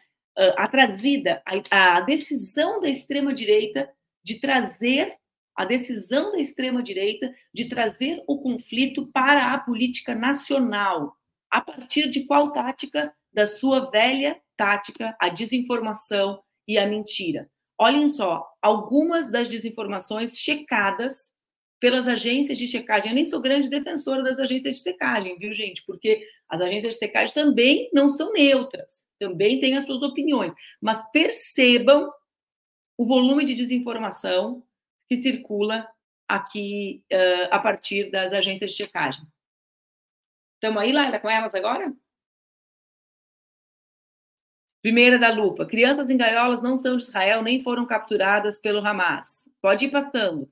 A 0.57 0.67
trazida, 0.67 1.41
a, 1.71 1.97
a 1.97 2.01
decisão 2.01 2.79
da 2.79 2.89
extrema 2.89 3.33
direita 3.33 3.89
de 4.23 4.39
trazer 4.39 5.17
a 5.55 5.63
decisão 5.63 6.33
da 6.33 6.39
extrema 6.39 6.83
direita 6.83 7.33
de 7.53 7.65
trazer 7.69 8.21
o 8.27 8.37
conflito 8.39 9.07
para 9.07 9.53
a 9.53 9.57
política 9.57 10.13
nacional, 10.13 11.15
a 11.49 11.61
partir 11.61 12.09
de 12.09 12.25
qual 12.25 12.51
tática? 12.51 13.13
Da 13.31 13.47
sua 13.47 13.89
velha 13.89 14.39
tática, 14.55 15.15
a 15.19 15.29
desinformação 15.29 16.41
e 16.67 16.77
a 16.77 16.85
mentira. 16.87 17.49
Olhem 17.77 18.07
só, 18.07 18.47
algumas 18.61 19.29
das 19.29 19.49
desinformações 19.49 20.37
checadas 20.37 21.33
pelas 21.79 22.07
agências 22.07 22.57
de 22.57 22.67
checagem. 22.67 23.09
Eu 23.09 23.15
nem 23.15 23.25
sou 23.25 23.41
grande 23.41 23.69
defensora 23.69 24.23
das 24.23 24.39
agências 24.39 24.77
de 24.77 24.83
checagem, 24.83 25.37
viu, 25.37 25.51
gente? 25.51 25.83
Porque 25.85 26.25
as 26.47 26.61
agências 26.61 26.93
de 26.93 26.99
checagem 26.99 27.33
também 27.33 27.89
não 27.93 28.07
são 28.07 28.31
neutras, 28.31 29.05
também 29.19 29.59
têm 29.59 29.75
as 29.75 29.83
suas 29.83 30.01
opiniões. 30.01 30.53
Mas 30.81 31.03
percebam 31.11 32.09
o 32.97 33.05
volume 33.05 33.43
de 33.43 33.53
desinformação 33.53 34.63
que 35.07 35.17
circula 35.17 35.87
aqui 36.27 37.03
uh, 37.11 37.49
a 37.51 37.59
partir 37.59 38.09
das 38.09 38.33
agências 38.33 38.71
de 38.71 38.77
checagem. 38.77 39.25
Estamos 40.55 40.81
aí, 40.81 40.91
Laila, 40.91 41.19
com 41.19 41.29
elas 41.29 41.53
agora? 41.53 41.93
Primeira 44.85 45.17
da 45.17 45.33
lupa. 45.33 45.65
Crianças 45.65 46.11
em 46.11 46.15
gaiolas 46.15 46.61
não 46.61 46.77
são 46.77 46.95
de 46.95 47.01
Israel 47.01 47.41
nem 47.41 47.59
foram 47.59 47.87
capturadas 47.87 48.59
pelo 48.59 48.85
Hamas. 48.85 49.49
Pode 49.59 49.85
ir 49.85 49.89
passando. 49.89 50.47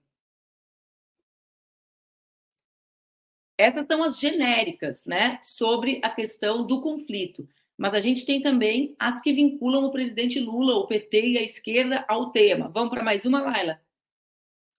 Essas 3.56 3.86
são 3.86 4.02
as 4.02 4.20
genéricas, 4.20 5.06
né, 5.06 5.38
sobre 5.44 6.02
a 6.04 6.10
questão 6.10 6.66
do 6.66 6.82
conflito. 6.82 7.48
Mas 7.78 7.94
a 7.94 8.00
gente 8.00 8.26
tem 8.26 8.42
também 8.42 8.96
as 8.98 9.22
que 9.22 9.32
vinculam 9.32 9.84
o 9.84 9.92
presidente 9.92 10.40
Lula, 10.40 10.78
o 10.78 10.88
PT 10.88 11.28
e 11.28 11.38
a 11.38 11.44
esquerda 11.44 12.04
ao 12.08 12.32
tema. 12.32 12.70
Vamos 12.70 12.90
para 12.90 13.04
mais 13.04 13.26
uma, 13.26 13.40
Laila? 13.40 13.80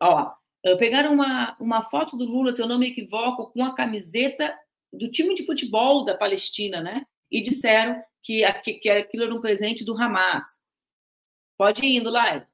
Ó, 0.03 0.33
pegaram 0.81 1.15
uma, 1.15 1.57
uma 1.61 1.81
foto 1.81 2.17
do 2.17 2.25
Lula, 2.25 2.53
se 2.53 2.61
eu 2.61 2.67
não 2.67 2.77
me 2.77 2.89
equivoco, 2.89 3.53
com 3.53 3.65
a 3.65 3.73
camiseta 3.73 4.53
do 4.93 5.09
time 5.09 5.33
de 5.33 5.47
futebol 5.47 6.05
da 6.05 6.17
Palestina, 6.17 6.81
né? 6.81 7.07
E 7.31 7.41
disseram 7.41 8.03
que, 8.25 8.43
que 8.81 8.91
aquilo 8.91 9.25
era 9.25 9.35
um 9.35 9.41
presente 9.41 9.85
do 9.85 9.95
Hamas. 9.95 10.59
Pode 11.59 11.85
ir 11.85 11.97
indo, 11.97 12.11
Laila. 12.11 12.49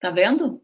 Tá 0.00 0.10
vendo? 0.10 0.62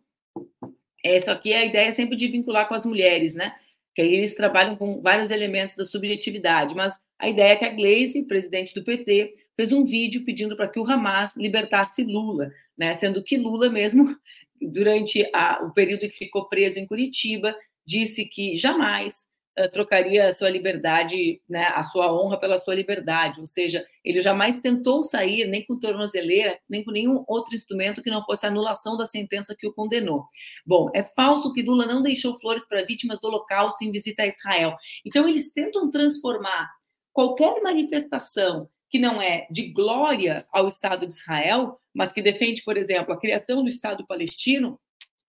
Essa 1.04 1.32
aqui 1.32 1.52
é 1.52 1.58
a 1.58 1.64
ideia 1.64 1.92
sempre 1.92 2.16
de 2.16 2.28
vincular 2.28 2.66
com 2.66 2.74
as 2.74 2.86
mulheres, 2.86 3.34
né? 3.34 3.54
Que 3.94 4.02
aí 4.02 4.14
eles 4.14 4.34
trabalham 4.34 4.76
com 4.76 5.02
vários 5.02 5.30
elementos 5.30 5.76
da 5.76 5.84
subjetividade, 5.84 6.74
mas 6.74 6.98
a 7.18 7.28
ideia 7.28 7.52
é 7.52 7.56
que 7.56 7.64
a 7.64 7.70
Gleisi, 7.70 8.24
presidente 8.26 8.74
do 8.74 8.82
PT, 8.82 9.34
fez 9.56 9.72
um 9.72 9.84
vídeo 9.84 10.24
pedindo 10.24 10.56
para 10.56 10.68
que 10.68 10.80
o 10.80 10.90
Hamas 10.90 11.36
libertasse 11.36 12.02
Lula, 12.02 12.50
né? 12.76 12.94
Sendo 12.94 13.22
que 13.22 13.36
Lula 13.36 13.68
mesmo, 13.68 14.16
durante 14.60 15.28
a, 15.34 15.64
o 15.64 15.72
período 15.72 16.08
que 16.08 16.10
ficou 16.10 16.48
preso 16.48 16.80
em 16.80 16.86
Curitiba, 16.86 17.54
disse 17.86 18.24
que 18.24 18.56
jamais 18.56 19.28
trocaria 19.72 20.28
a 20.28 20.32
sua 20.32 20.50
liberdade, 20.50 21.40
né, 21.48 21.66
a 21.74 21.82
sua 21.82 22.12
honra 22.12 22.38
pela 22.38 22.58
sua 22.58 22.74
liberdade, 22.74 23.40
ou 23.40 23.46
seja, 23.46 23.86
ele 24.04 24.20
jamais 24.20 24.58
tentou 24.60 25.04
sair 25.04 25.46
nem 25.46 25.64
com 25.64 25.78
tornozeleira, 25.78 26.58
nem 26.68 26.82
com 26.84 26.90
nenhum 26.90 27.24
outro 27.28 27.54
instrumento 27.54 28.02
que 28.02 28.10
não 28.10 28.24
fosse 28.24 28.44
a 28.44 28.48
anulação 28.48 28.96
da 28.96 29.06
sentença 29.06 29.54
que 29.56 29.66
o 29.66 29.72
condenou. 29.72 30.24
Bom, 30.66 30.90
é 30.94 31.02
falso 31.02 31.52
que 31.52 31.62
Lula 31.62 31.86
não 31.86 32.02
deixou 32.02 32.36
flores 32.36 32.66
para 32.66 32.84
vítimas 32.84 33.20
do 33.20 33.28
Holocausto 33.28 33.84
em 33.84 33.92
visita 33.92 34.24
a 34.24 34.26
Israel. 34.26 34.76
Então, 35.04 35.28
eles 35.28 35.52
tentam 35.52 35.90
transformar 35.90 36.70
qualquer 37.12 37.62
manifestação 37.62 38.68
que 38.90 38.98
não 38.98 39.20
é 39.20 39.46
de 39.50 39.72
glória 39.72 40.46
ao 40.52 40.66
Estado 40.68 41.06
de 41.06 41.14
Israel, 41.14 41.80
mas 41.92 42.12
que 42.12 42.22
defende, 42.22 42.62
por 42.62 42.76
exemplo, 42.76 43.12
a 43.12 43.18
criação 43.18 43.62
do 43.62 43.68
Estado 43.68 44.06
palestino, 44.06 44.80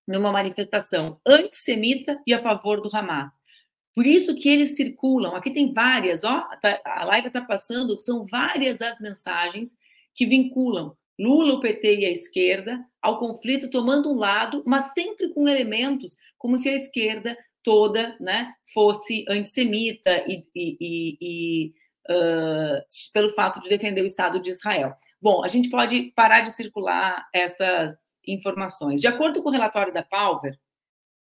numa 0.08 0.32
manifestação 0.32 1.20
antissemita 1.26 2.22
e 2.28 2.34
a 2.34 2.40
favor 2.40 2.80
do 2.80 2.96
Hamas. 2.96 3.35
Por 3.96 4.06
isso 4.06 4.36
que 4.36 4.50
eles 4.50 4.76
circulam. 4.76 5.36
Aqui 5.36 5.50
tem 5.50 5.74
várias, 5.74 6.24
ó, 6.24 6.42
tá, 6.62 6.82
a 6.86 7.06
Laila 7.06 7.28
está 7.28 7.42
passando, 7.42 8.00
são 8.02 8.26
várias 8.28 8.82
as 8.82 9.00
mensagens 9.00 9.78
que 10.14 10.26
vinculam 10.26 10.96
Lula, 11.18 11.54
o 11.54 11.60
PT 11.60 12.00
e 12.00 12.06
a 12.06 12.12
esquerda 12.12 12.86
ao 13.02 13.20
conflito, 13.20 13.70
tomando 13.70 14.12
um 14.12 14.18
lado, 14.18 14.64
mas 14.66 14.92
sempre 14.94 15.30
com 15.30 15.48
elementos 15.48 16.16
como 16.38 16.58
se 16.58 16.70
a 16.70 16.76
esquerda 16.76 17.38
toda 17.64 18.16
né, 18.20 18.54
fosse 18.74 19.26
antissemita 19.28 20.12
e, 20.28 20.44
e, 20.54 21.18
e, 21.22 21.74
uh, 22.10 22.82
pelo 23.14 23.30
fato 23.30 23.62
de 23.62 23.70
defender 23.70 24.02
o 24.02 24.06
Estado 24.06 24.40
de 24.40 24.50
Israel. 24.50 24.94
Bom, 25.22 25.44
a 25.44 25.48
gente 25.48 25.70
pode 25.70 26.12
parar 26.16 26.42
de 26.42 26.52
circular 26.52 27.28
essas 27.34 27.94
informações. 28.28 29.02
De 29.02 29.08
acordo 29.08 29.42
com 29.42 29.50
o 29.50 29.52
relatório 29.52 29.94
da 29.94 30.04
Palver, 30.04 30.60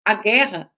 a 0.05 0.13
guerra, 0.13 0.71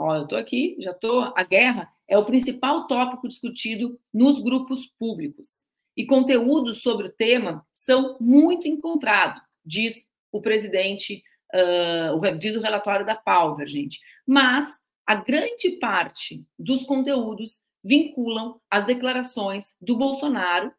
ó, 0.00 0.16
eu 0.16 0.22
estou 0.22 0.38
aqui, 0.38 0.76
já 0.80 0.92
estou, 0.92 1.32
a 1.36 1.42
guerra 1.42 1.92
é 2.08 2.16
o 2.16 2.24
principal 2.24 2.86
tópico 2.86 3.28
discutido 3.28 4.00
nos 4.12 4.40
grupos 4.40 4.86
públicos. 4.86 5.66
E 5.96 6.06
conteúdos 6.06 6.80
sobre 6.82 7.08
o 7.08 7.12
tema 7.12 7.64
são 7.74 8.16
muito 8.18 8.66
encontrados, 8.66 9.42
diz 9.64 10.08
o 10.32 10.40
presidente, 10.40 11.22
uh, 11.54 12.38
diz 12.38 12.56
o 12.56 12.60
relatório 12.60 13.04
da 13.04 13.14
Palver, 13.14 13.68
gente. 13.68 14.00
Mas 14.26 14.80
a 15.06 15.14
grande 15.14 15.72
parte 15.78 16.44
dos 16.58 16.84
conteúdos 16.84 17.58
vinculam 17.84 18.60
as 18.70 18.86
declarações 18.86 19.76
do 19.80 19.96
Bolsonaro 19.96 20.72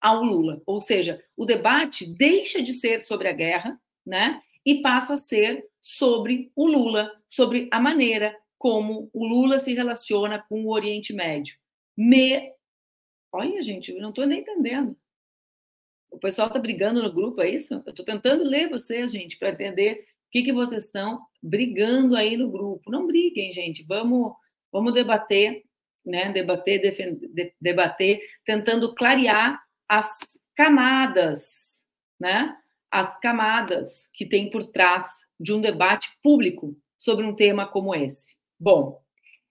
ao 0.00 0.22
Lula. 0.22 0.60
Ou 0.66 0.80
seja, 0.80 1.22
o 1.36 1.44
debate 1.44 2.06
deixa 2.06 2.62
de 2.62 2.74
ser 2.74 3.06
sobre 3.06 3.28
a 3.28 3.32
guerra, 3.32 3.80
né? 4.04 4.40
E 4.64 4.82
passa 4.82 5.14
a 5.14 5.18
ser 5.18 5.64
sobre 5.80 6.50
o 6.54 6.66
Lula, 6.66 7.10
sobre 7.28 7.68
a 7.72 7.80
maneira 7.80 8.36
como 8.60 9.08
o 9.14 9.26
Lula 9.26 9.58
se 9.58 9.72
relaciona 9.72 10.38
com 10.38 10.62
o 10.62 10.70
Oriente 10.70 11.14
Médio. 11.14 11.56
Me... 11.96 12.52
Olha, 13.32 13.62
gente, 13.62 13.90
eu 13.90 14.02
não 14.02 14.10
estou 14.10 14.26
nem 14.26 14.40
entendendo. 14.40 14.94
O 16.10 16.18
pessoal 16.18 16.48
está 16.48 16.58
brigando 16.58 17.02
no 17.02 17.10
grupo, 17.10 17.40
é 17.40 17.48
isso? 17.48 17.82
Eu 17.86 17.90
estou 17.90 18.04
tentando 18.04 18.44
ler 18.44 18.68
vocês, 18.68 19.12
gente, 19.12 19.38
para 19.38 19.48
entender 19.48 20.04
o 20.26 20.30
que, 20.30 20.42
que 20.42 20.52
vocês 20.52 20.84
estão 20.84 21.22
brigando 21.42 22.14
aí 22.14 22.36
no 22.36 22.50
grupo. 22.50 22.90
Não 22.90 23.06
briguem, 23.06 23.50
gente. 23.50 23.82
Vamos, 23.84 24.34
vamos 24.70 24.92
debater, 24.92 25.64
né? 26.04 26.30
Debater, 26.30 26.82
debater, 27.58 28.20
tentando 28.44 28.94
clarear 28.94 29.58
as 29.88 30.38
camadas, 30.54 31.82
né? 32.20 32.54
As 32.90 33.18
camadas 33.20 34.10
que 34.12 34.26
tem 34.26 34.50
por 34.50 34.66
trás 34.66 35.26
de 35.38 35.54
um 35.54 35.62
debate 35.62 36.10
público 36.22 36.76
sobre 36.98 37.24
um 37.24 37.34
tema 37.34 37.66
como 37.66 37.94
esse. 37.94 38.39
Bom, 38.60 39.02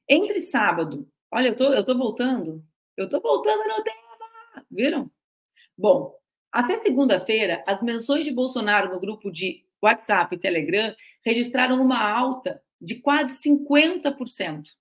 entre 0.08 0.40
sábado, 0.40 1.10
olha, 1.32 1.48
eu 1.48 1.56
tô, 1.56 1.74
eu 1.74 1.84
tô 1.84 1.98
voltando, 1.98 2.64
eu 2.96 3.10
tô 3.10 3.20
voltando 3.20 3.68
no 3.68 3.84
tema, 3.84 4.66
viram? 4.70 5.12
Bom, 5.76 6.16
até 6.52 6.78
segunda-feira, 6.78 7.64
as 7.66 7.82
menções 7.82 8.24
de 8.24 8.32
Bolsonaro 8.32 8.94
no 8.94 9.00
grupo 9.00 9.32
de 9.32 9.66
WhatsApp 9.82 10.36
e 10.36 10.40
Telegram 10.40 10.96
registraram 11.26 11.82
uma 11.82 12.00
alta 12.00 12.62
de 12.80 13.02
quase 13.02 13.50
50%. 13.50 14.76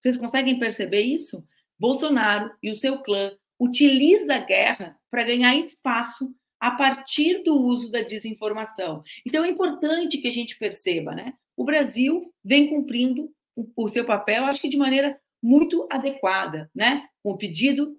Vocês 0.00 0.16
conseguem 0.16 0.58
perceber 0.60 1.00
isso? 1.00 1.44
Bolsonaro 1.76 2.54
e 2.62 2.70
o 2.70 2.76
seu 2.76 3.02
clã 3.02 3.36
utiliza 3.58 4.36
a 4.36 4.38
guerra 4.38 4.96
para 5.10 5.24
ganhar 5.24 5.56
espaço 5.56 6.32
a 6.60 6.70
partir 6.70 7.42
do 7.42 7.60
uso 7.60 7.90
da 7.90 8.02
desinformação. 8.02 9.02
Então 9.26 9.44
é 9.44 9.48
importante 9.48 10.18
que 10.18 10.28
a 10.28 10.32
gente 10.32 10.56
perceba, 10.58 11.12
né? 11.12 11.34
O 11.56 11.64
Brasil 11.64 12.32
vem 12.44 12.68
cumprindo 12.68 13.30
o 13.76 13.88
seu 13.88 14.04
papel, 14.04 14.44
acho 14.44 14.60
que 14.60 14.68
de 14.68 14.78
maneira 14.78 15.18
muito 15.42 15.86
adequada, 15.90 16.70
né? 16.74 17.06
Com 17.22 17.32
o 17.32 17.36
pedido 17.36 17.94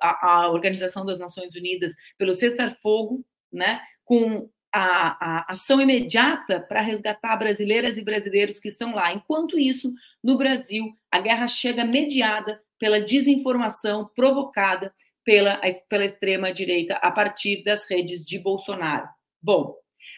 à, 0.00 0.48
Organização 0.50 1.04
das 1.04 1.18
Nações 1.18 1.54
Unidas 1.54 1.94
pelo 2.16 2.32
cessar-fogo, 2.32 3.24
né? 3.52 3.80
Com 4.04 4.48
a, 4.72 5.40
a, 5.40 5.52
ação 5.52 5.80
imediata 5.80 6.60
para 6.60 6.80
resgatar 6.80 7.36
brasileiras 7.36 7.98
e 7.98 8.04
brasileiros 8.04 8.60
que 8.60 8.68
estão 8.68 8.94
lá. 8.94 9.12
Enquanto 9.12 9.58
isso, 9.58 9.92
no 10.22 10.36
Brasil, 10.36 10.86
a 11.10 11.18
guerra 11.18 11.48
chega 11.48 11.84
mediada 11.84 12.60
pela 12.78 13.00
desinformação 13.00 14.10
provocada 14.14 14.92
pela, 15.24 15.60
pela 15.88 16.04
extrema-direita 16.04 16.96
a 16.96 17.10
partir 17.10 17.64
das 17.64 17.88
redes 17.90 18.24
de 18.24 18.38
Bolsonaro. 18.38 19.08
Bom, 19.42 19.74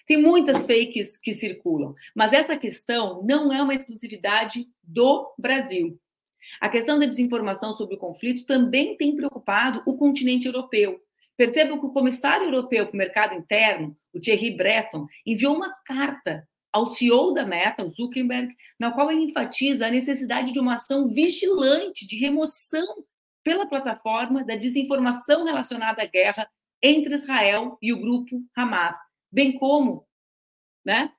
tem 0.06 0.16
muitas 0.16 0.64
fakes 0.64 1.16
que 1.16 1.32
circulam, 1.32 1.94
mas 2.14 2.32
essa 2.32 2.56
questão 2.56 3.22
não 3.22 3.52
é 3.52 3.62
uma 3.62 3.74
exclusividade 3.74 4.66
do 4.82 5.34
Brasil. 5.38 5.98
A 6.60 6.68
questão 6.68 6.98
da 6.98 7.06
desinformação 7.06 7.72
sobre 7.72 7.96
o 7.96 7.98
conflito 7.98 8.46
também 8.46 8.96
tem 8.96 9.14
preocupado 9.14 9.82
o 9.86 9.96
continente 9.96 10.46
europeu. 10.46 11.00
Percebam 11.36 11.78
que 11.78 11.86
o 11.86 11.92
comissário 11.92 12.46
europeu 12.46 12.86
para 12.86 12.94
o 12.94 12.98
mercado 12.98 13.34
interno, 13.34 13.96
o 14.12 14.18
Thierry 14.18 14.56
Breton, 14.56 15.06
enviou 15.24 15.54
uma 15.54 15.72
carta 15.84 16.48
ao 16.72 16.86
CEO 16.86 17.32
da 17.32 17.44
Meta, 17.44 17.84
o 17.84 17.90
Zuckerberg, 17.90 18.54
na 18.78 18.90
qual 18.90 19.10
ele 19.10 19.24
enfatiza 19.24 19.86
a 19.86 19.90
necessidade 19.90 20.52
de 20.52 20.60
uma 20.60 20.74
ação 20.74 21.08
vigilante 21.08 22.06
de 22.06 22.16
remoção 22.16 22.86
pela 23.42 23.66
plataforma 23.66 24.44
da 24.44 24.56
desinformação 24.56 25.44
relacionada 25.44 26.02
à 26.02 26.06
guerra 26.06 26.48
entre 26.82 27.14
Israel 27.14 27.78
e 27.80 27.92
o 27.92 28.00
grupo 28.00 28.42
Hamas, 28.56 28.94
bem 29.30 29.58
como, 29.58 30.06
né, 30.84 31.12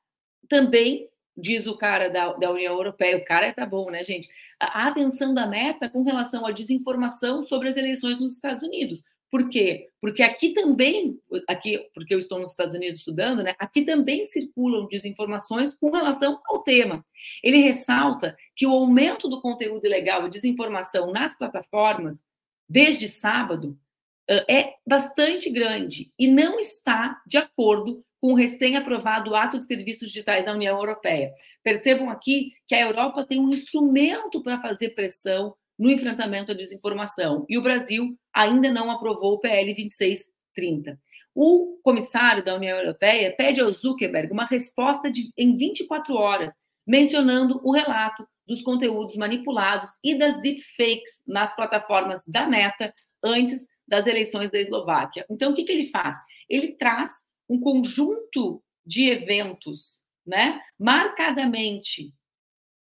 também 0.47 1.09
diz 1.37 1.67
o 1.67 1.77
cara 1.77 2.09
da, 2.09 2.33
da 2.33 2.51
União 2.51 2.73
Europeia, 2.73 3.17
o 3.17 3.23
cara 3.23 3.53
tá 3.53 3.65
bom, 3.65 3.89
né, 3.89 4.03
gente? 4.03 4.27
A 4.59 4.87
atenção 4.87 5.33
da 5.33 5.47
Meta 5.47 5.89
com 5.89 6.03
relação 6.03 6.45
à 6.45 6.51
desinformação 6.51 7.43
sobre 7.43 7.69
as 7.69 7.77
eleições 7.77 8.19
nos 8.19 8.33
Estados 8.33 8.63
Unidos, 8.63 9.03
por 9.31 9.47
quê? 9.47 9.89
Porque 10.01 10.23
aqui 10.23 10.53
também, 10.53 11.19
aqui, 11.47 11.77
porque 11.93 12.13
eu 12.15 12.17
estou 12.17 12.39
nos 12.39 12.51
Estados 12.51 12.73
Unidos 12.73 12.99
estudando, 12.99 13.43
né? 13.43 13.53
Aqui 13.59 13.83
também 13.83 14.23
circulam 14.23 14.87
desinformações 14.87 15.75
com 15.75 15.91
relação 15.91 16.41
ao 16.47 16.63
tema. 16.63 17.05
Ele 17.43 17.57
ressalta 17.57 18.35
que 18.55 18.65
o 18.65 18.71
aumento 18.71 19.29
do 19.29 19.39
conteúdo 19.39 19.85
ilegal 19.85 20.25
e 20.25 20.29
desinformação 20.29 21.11
nas 21.11 21.37
plataformas 21.37 22.23
desde 22.67 23.07
sábado 23.07 23.77
é 24.49 24.75
bastante 24.85 25.49
grande 25.49 26.11
e 26.17 26.27
não 26.27 26.59
está 26.59 27.19
de 27.25 27.37
acordo 27.37 28.03
com 28.21 28.33
o 28.33 28.35
recém-aprovado 28.35 29.33
Ato 29.33 29.57
de 29.57 29.65
Serviços 29.65 30.09
Digitais 30.09 30.45
da 30.45 30.53
União 30.53 30.77
Europeia. 30.77 31.31
Percebam 31.63 32.09
aqui 32.09 32.51
que 32.67 32.75
a 32.75 32.81
Europa 32.81 33.25
tem 33.25 33.39
um 33.39 33.49
instrumento 33.49 34.43
para 34.43 34.61
fazer 34.61 34.89
pressão 34.89 35.55
no 35.77 35.89
enfrentamento 35.89 36.51
à 36.51 36.55
desinformação. 36.55 37.45
E 37.47 37.57
o 37.57 37.61
Brasil 37.61 38.17
ainda 38.33 38.71
não 38.71 38.91
aprovou 38.91 39.33
o 39.33 39.39
PL 39.39 39.73
2630. 39.73 40.99
O 41.33 41.79
comissário 41.81 42.43
da 42.43 42.55
União 42.55 42.77
Europeia 42.77 43.33
pede 43.35 43.61
ao 43.61 43.71
Zuckerberg 43.71 44.33
uma 44.33 44.45
resposta 44.45 45.09
de, 45.09 45.31
em 45.37 45.55
24 45.55 46.13
horas, 46.13 46.53
mencionando 46.85 47.61
o 47.63 47.71
relato 47.71 48.27
dos 48.45 48.61
conteúdos 48.61 49.15
manipulados 49.15 49.91
e 50.03 50.17
das 50.17 50.41
deepfakes 50.41 51.21
nas 51.25 51.55
plataformas 51.55 52.25
da 52.27 52.45
Meta 52.45 52.93
antes 53.23 53.67
das 53.89 54.05
eleições 54.07 54.51
da 54.51 54.59
Eslováquia. 54.59 55.25
Então, 55.29 55.51
o 55.51 55.55
que, 55.55 55.63
que 55.63 55.71
ele 55.71 55.85
faz? 55.85 56.15
Ele 56.47 56.73
traz 56.73 57.25
um 57.49 57.59
conjunto 57.59 58.63
de 58.85 59.09
eventos, 59.09 60.03
né, 60.25 60.61
marcadamente 60.77 62.13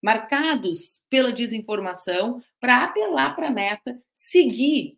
marcados 0.03 1.05
pela 1.11 1.33
desinformação, 1.33 2.41
para 2.61 2.85
apelar 2.85 3.35
para 3.35 3.49
a 3.49 3.51
meta, 3.51 4.01
seguir 4.15 4.97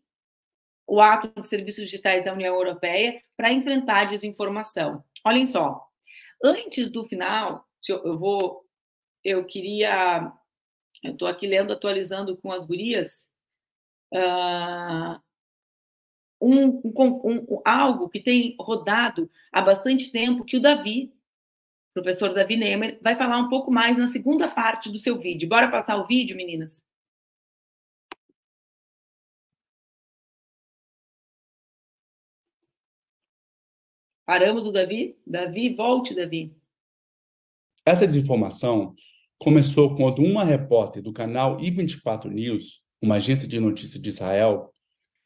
o 0.87 1.01
ato 1.01 1.33
de 1.40 1.46
serviços 1.46 1.85
digitais 1.85 2.25
da 2.25 2.35
União 2.35 2.55
Europeia 2.55 3.23
para 3.37 3.53
enfrentar 3.53 4.01
a 4.01 4.05
desinformação. 4.05 5.03
Olhem 5.25 5.46
só, 5.46 5.87
antes 6.44 6.90
do 6.90 7.05
final, 7.05 7.64
eu 7.88 8.18
vou, 8.18 8.64
eu 9.25 9.46
queria, 9.46 10.31
eu 11.03 11.12
estou 11.12 11.29
aqui 11.29 11.46
lendo, 11.46 11.73
atualizando 11.73 12.37
com 12.37 12.53
as 12.53 12.66
gurias, 12.66 13.27
uh, 14.12 15.18
um, 16.40 16.81
um, 16.85 17.20
um, 17.24 17.62
algo 17.64 18.09
que 18.09 18.20
tem 18.20 18.57
rodado 18.59 19.31
há 19.53 19.61
bastante 19.61 20.11
tempo, 20.11 20.44
que 20.44 20.57
o 20.57 20.61
Davi, 20.61 21.12
professor 21.92 22.33
Davi 22.33 22.57
Nemer, 22.57 22.98
vai 23.03 23.14
falar 23.14 23.38
um 23.38 23.48
pouco 23.48 23.70
mais 23.70 23.98
na 23.98 24.07
segunda 24.07 24.48
parte 24.48 24.90
do 24.90 24.98
seu 24.98 25.18
vídeo. 25.18 25.48
Bora 25.48 25.70
passar 25.70 25.96
o 25.96 26.07
vídeo, 26.07 26.37
meninas? 26.37 26.85
Paramos 34.24 34.64
o 34.64 34.72
Davi? 34.72 35.18
Davi, 35.26 35.74
volte, 35.74 36.14
Davi. 36.14 36.55
Essa 37.85 38.07
desinformação 38.07 38.94
começou 39.38 39.96
quando 39.96 40.22
uma 40.22 40.44
repórter 40.44 41.03
do 41.03 41.12
canal 41.12 41.57
I24 41.59 42.26
News, 42.26 42.81
uma 43.03 43.16
agência 43.16 43.48
de 43.48 43.59
notícias 43.59 44.00
de 44.00 44.09
Israel, 44.09 44.72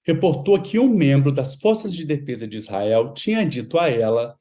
reportou 0.07 0.61
que 0.61 0.79
um 0.79 0.89
membro 0.89 1.33
das 1.33 1.55
Forças 1.55 1.95
de 1.95 2.05
Defesa 2.05 2.47
de 2.47 2.57
Israel 2.57 3.13
tinha 3.15 3.45
dito 3.45 3.79
a 3.79 3.89
ela 3.89 4.37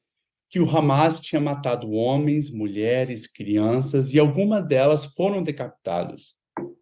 que 0.50 0.60
o 0.60 0.70
Hamas 0.70 1.20
tinha 1.20 1.42
matado 1.42 1.92
homens, 1.92 2.52
mulheres, 2.52 3.26
crianças 3.26 4.14
e 4.14 4.20
algumas 4.20 4.68
delas 4.68 5.06
foram 5.06 5.42
decapitadas. 5.42 6.34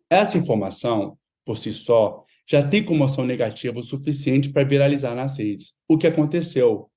Essa 0.09 0.37
informação, 0.37 1.17
por 1.45 1.57
si 1.57 1.71
só, 1.71 2.23
já 2.45 2.61
tem 2.61 2.83
comoção 2.83 3.25
negativa 3.25 3.79
o 3.79 3.83
suficiente 3.83 4.49
para 4.49 4.65
viralizar 4.65 5.15
nas 5.15 5.37
redes. 5.37 5.73
O 5.87 5.97
que 5.97 6.07
aconteceu 6.07 6.91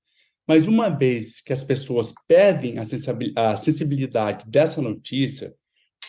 mas 0.47 0.67
uma 0.67 0.89
vez 0.89 1.41
que 1.41 1.51
as 1.51 1.63
pessoas 1.63 2.13
perdem 2.27 2.75
a 2.77 3.55
sensibilidade 3.57 4.49
dessa 4.49 4.81
notícia, 4.81 5.55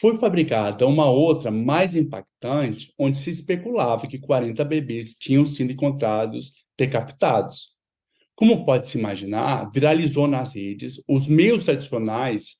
foi 0.01 0.19
fabricada 0.19 0.87
uma 0.87 1.07
outra 1.07 1.51
mais 1.51 1.97
impactante, 1.97 2.93
onde 2.99 3.17
se 3.17 3.31
especulava 3.31 4.07
que 4.07 4.19
40 4.19 4.65
bebês 4.65 5.15
tinham 5.15 5.45
sido 5.45 5.73
encontrados 5.73 6.53
decapitados. 6.77 7.75
Como 8.35 8.65
pode 8.67 8.87
se 8.89 8.99
imaginar, 8.99 9.71
viralizou 9.73 10.27
nas 10.29 10.55
redes, 10.55 11.01
os 11.09 11.27
meios 11.27 11.65
tradicionais 11.65 12.57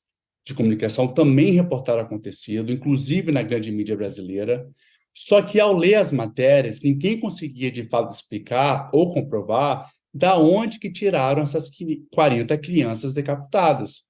de 0.47 0.55
comunicação 0.55 1.09
também 1.09 1.53
reportaram 1.53 2.01
acontecido, 2.01 2.73
inclusive 2.73 3.33
na 3.33 3.43
grande 3.43 3.71
mídia 3.71 3.97
brasileira. 3.97 4.67
Só 5.13 5.43
que 5.43 5.61
ao 5.61 5.77
ler 5.77 5.97
as 5.97 6.13
matérias, 6.13 6.81
ninguém 6.81 7.19
conseguia 7.19 7.71
de 7.71 7.85
fato 7.85 8.13
explicar 8.13 8.89
ou 8.93 9.13
comprovar 9.13 9.91
da 10.15 10.39
onde 10.39 10.79
que 10.79 10.91
tiraram 10.91 11.43
essas 11.43 11.69
40 12.11 12.57
crianças 12.57 13.13
decapitadas, 13.13 14.06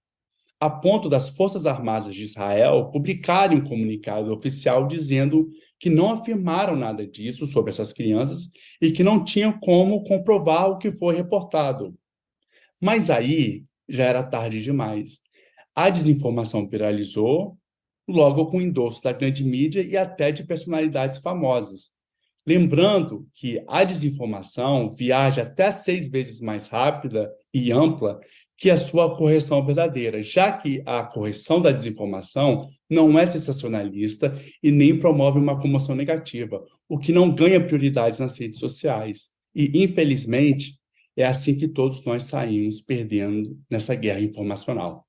a 0.59 0.71
ponto 0.71 1.09
das 1.09 1.29
Forças 1.29 1.67
Armadas 1.67 2.15
de 2.15 2.23
Israel 2.23 2.91
publicarem 2.91 3.59
um 3.59 3.65
comunicado 3.65 4.33
oficial 4.33 4.87
dizendo 4.87 5.51
que 5.79 5.91
não 5.91 6.13
afirmaram 6.13 6.75
nada 6.75 7.07
disso 7.07 7.47
sobre 7.47 7.71
essas 7.71 7.93
crianças 7.93 8.51
e 8.81 8.91
que 8.91 9.05
não 9.05 9.23
tinham 9.23 9.59
como 9.59 10.03
comprovar 10.05 10.71
o 10.71 10.79
que 10.79 10.91
foi 10.91 11.15
reportado. 11.15 11.95
Mas 12.81 13.11
aí 13.11 13.65
já 13.89 14.05
era 14.05 14.23
tarde 14.23 14.63
demais. 14.63 15.19
A 15.75 15.91
desinformação 15.91 16.67
viralizou, 16.67 17.59
logo 18.09 18.47
com 18.47 18.59
o 18.59 18.63
endosso 18.63 19.03
da 19.03 19.13
grande 19.13 19.45
mídia 19.45 19.83
e 19.83 19.97
até 19.97 20.33
de 20.33 20.45
personalidades 20.45 21.19
famosas. 21.19 21.91
Lembrando 22.47 23.27
que 23.35 23.63
a 23.67 23.83
desinformação 23.83 24.89
viaja 24.89 25.43
até 25.43 25.71
seis 25.73 26.09
vezes 26.09 26.41
mais 26.41 26.69
rápida 26.69 27.33
e 27.53 27.73
ampla 27.73 28.21
que 28.57 28.71
a 28.71 28.77
sua 28.77 29.15
correção 29.15 29.65
verdadeira, 29.65 30.23
já 30.23 30.53
que 30.53 30.83
a 30.87 31.03
correção 31.03 31.61
da 31.61 31.73
desinformação 31.73 32.71
não 32.89 33.19
é 33.19 33.27
sensacionalista 33.27 34.33
e 34.63 34.71
nem 34.71 34.99
promove 34.99 35.39
uma 35.39 35.59
comoção 35.59 35.95
negativa, 35.95 36.65
o 36.89 36.99
que 36.99 37.13
não 37.13 37.35
ganha 37.35 37.61
prioridades 37.61 38.19
nas 38.19 38.39
redes 38.39 38.59
sociais. 38.59 39.29
E, 39.55 39.83
infelizmente, 39.83 40.79
é 41.17 41.27
assim 41.27 41.59
que 41.59 41.69
todos 41.69 42.05
nós 42.05 42.23
saímos 42.25 42.81
perdendo 42.81 43.59
nessa 43.71 43.95
guerra 43.95 44.21
informacional. 44.21 45.07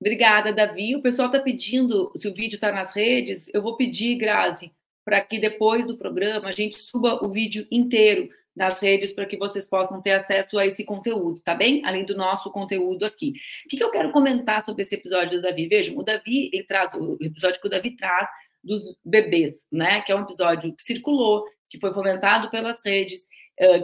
Obrigada, 0.00 0.52
Davi. 0.52 0.96
O 0.96 1.02
pessoal 1.02 1.26
está 1.26 1.40
pedindo, 1.40 2.12
se 2.16 2.28
o 2.28 2.34
vídeo 2.34 2.56
está 2.56 2.70
nas 2.72 2.94
redes, 2.94 3.52
eu 3.54 3.62
vou 3.62 3.76
pedir, 3.76 4.16
Grazi, 4.16 4.72
para 5.04 5.20
que 5.20 5.38
depois 5.38 5.86
do 5.86 5.96
programa 5.96 6.48
a 6.48 6.52
gente 6.52 6.76
suba 6.76 7.24
o 7.24 7.28
vídeo 7.28 7.66
inteiro 7.70 8.28
nas 8.54 8.80
redes 8.80 9.12
para 9.12 9.26
que 9.26 9.36
vocês 9.36 9.66
possam 9.66 10.00
ter 10.00 10.12
acesso 10.12 10.58
a 10.58 10.66
esse 10.66 10.84
conteúdo, 10.84 11.40
tá 11.42 11.54
bem? 11.54 11.82
Além 11.84 12.04
do 12.04 12.16
nosso 12.16 12.50
conteúdo 12.50 13.04
aqui. 13.04 13.32
O 13.64 13.68
que, 13.68 13.76
que 13.78 13.84
eu 13.84 13.90
quero 13.90 14.12
comentar 14.12 14.60
sobre 14.60 14.82
esse 14.82 14.94
episódio 14.94 15.38
do 15.38 15.42
Davi? 15.42 15.66
Vejam, 15.66 15.96
o 15.96 16.02
Davi, 16.02 16.50
ele 16.52 16.64
traz, 16.64 16.90
o 16.94 17.16
episódio 17.20 17.60
que 17.60 17.66
o 17.66 17.70
Davi 17.70 17.96
traz 17.96 18.28
dos 18.62 18.96
bebês, 19.04 19.66
né? 19.72 20.02
Que 20.02 20.12
é 20.12 20.16
um 20.16 20.22
episódio 20.22 20.74
que 20.74 20.82
circulou, 20.82 21.44
que 21.68 21.80
foi 21.80 21.92
fomentado 21.92 22.50
pelas 22.50 22.84
redes, 22.84 23.26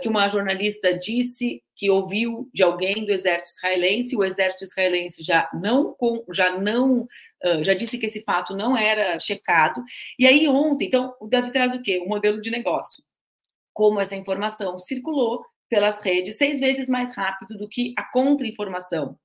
que 0.00 0.08
uma 0.08 0.28
jornalista 0.28 0.98
disse 0.98 1.62
que 1.76 1.90
ouviu 1.90 2.48
de 2.52 2.62
alguém 2.62 3.04
do 3.04 3.12
exército 3.12 3.50
israelense, 3.58 4.16
o 4.16 4.24
exército 4.24 4.64
israelense 4.64 5.22
já 5.22 5.48
não 5.52 5.94
já 6.32 6.58
não 6.58 7.06
já 7.62 7.74
disse 7.74 7.98
que 7.98 8.06
esse 8.06 8.24
fato 8.24 8.56
não 8.56 8.76
era 8.76 9.18
checado. 9.18 9.82
E 10.18 10.26
aí 10.26 10.48
ontem, 10.48 10.86
então, 10.86 11.14
o 11.20 11.28
Davi 11.28 11.52
traz 11.52 11.74
o 11.74 11.82
quê? 11.82 12.00
Um 12.00 12.08
modelo 12.08 12.40
de 12.40 12.50
negócio. 12.50 13.04
Como 13.72 14.00
essa 14.00 14.16
informação 14.16 14.76
circulou 14.78 15.44
pelas 15.68 15.98
redes 15.98 16.36
seis 16.36 16.60
vezes 16.60 16.88
mais 16.88 17.14
rápido 17.14 17.56
do 17.56 17.68
que 17.68 17.94
a 17.96 18.02
contra-informação, 18.10 19.18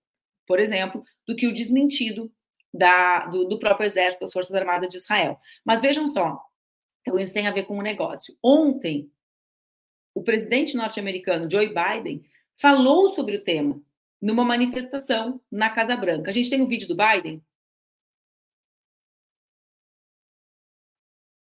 por 0.45 0.59
exemplo, 0.59 1.03
do 1.25 1.35
que 1.35 1.47
o 1.47 1.53
desmentido 1.53 2.31
da, 2.73 3.27
do, 3.27 3.45
do 3.45 3.59
próprio 3.59 3.85
exército 3.85 4.25
das 4.25 4.33
Forças 4.33 4.53
Armadas 4.53 4.89
de 4.89 4.97
Israel. 4.97 5.39
Mas 5.65 5.81
vejam 5.81 6.07
só, 6.07 6.39
então 7.01 7.19
isso 7.19 7.33
tem 7.33 7.47
a 7.47 7.51
ver 7.51 7.63
com 7.63 7.77
o 7.77 7.81
negócio. 7.81 8.35
Ontem, 8.43 9.09
o 10.13 10.23
presidente 10.23 10.75
norte-americano 10.75 11.49
Joe 11.49 11.73
Biden 11.73 12.23
falou 12.53 13.13
sobre 13.13 13.37
o 13.37 13.43
tema 13.43 13.81
numa 14.21 14.43
manifestação 14.45 15.41
na 15.51 15.69
Casa 15.69 15.95
Branca. 15.95 16.29
A 16.29 16.33
gente 16.33 16.49
tem 16.49 16.61
um 16.61 16.67
vídeo 16.67 16.87
do 16.87 16.95
Biden? 16.95 17.43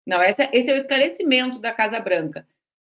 Não, 0.07 0.23
esse 0.23 0.43
é, 0.43 0.51
esse 0.53 0.71
é 0.71 0.75
o 0.75 0.77
esclarecimento 0.79 1.59
da 1.61 1.73
Casa 1.73 2.01
Branca. 2.01 2.47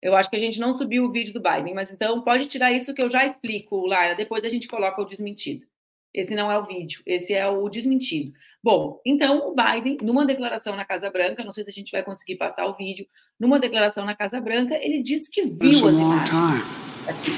Eu 0.02 0.16
acho 0.16 0.30
que 0.30 0.36
a 0.36 0.40
gente 0.40 0.60
não 0.60 0.78
subiu 0.78 1.06
o 1.06 1.12
vídeo 1.12 1.34
do 1.34 1.42
Biden, 1.42 1.74
mas 1.74 1.92
então 1.92 2.22
pode 2.22 2.48
tirar 2.48 2.72
isso 2.72 2.94
que 2.94 3.04
eu 3.04 3.10
já 3.10 3.24
explico, 3.26 3.86
Lara. 3.86 4.16
Depois 4.16 4.44
a 4.44 4.50
gente 4.50 4.68
coloca 4.68 5.02
o 5.02 5.06
desmentido. 5.06 5.66
Esse 6.14 6.36
não 6.36 6.52
é 6.52 6.58
o 6.58 6.66
vídeo, 6.66 7.02
esse 7.06 7.34
é 7.34 7.48
o 7.48 7.70
desmentido. 7.70 8.34
Bom, 8.62 9.00
então 9.06 9.50
o 9.50 9.56
Biden, 9.56 9.98
numa 10.04 10.26
declaração 10.26 10.76
na 10.76 10.84
Casa 10.84 11.10
Branca, 11.10 11.44
não 11.44 11.52
sei 11.52 11.64
se 11.64 11.70
a 11.70 11.74
gente 11.74 11.92
vai 11.92 12.04
conseguir 12.04 12.36
passar 12.36 12.66
o 12.66 12.74
vídeo, 12.74 13.06
numa 13.40 13.60
declaração 13.60 14.06
na 14.06 14.16
Casa 14.16 14.42
Branca, 14.42 14.76
ele 14.76 15.02
disse 15.02 15.32
que 15.32 15.44
viu 15.44 15.88
as 15.88 16.00
imagens. 16.00 16.64
Aqui. 17.08 17.32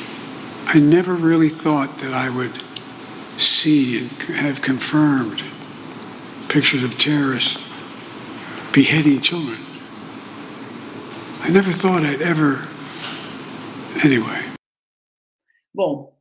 I 0.75 0.79
never 0.79 1.13
really 1.13 1.49
thought 1.49 1.93
that 2.01 2.13
I 2.13 2.29
would 2.29 2.63
see 3.38 3.99
and 3.99 4.09
have 4.38 4.62
confirmed 4.62 5.43
pictures 6.47 6.83
of 6.83 6.97
terrorists 6.97 7.67
beheading 8.71 9.21
children. 9.21 9.59
I 11.43 11.49
never 11.49 11.71
thought 11.71 12.03
I'd 12.03 12.21
ever. 12.21 12.67
Anyway. 14.03 14.39
Bom, 15.75 16.12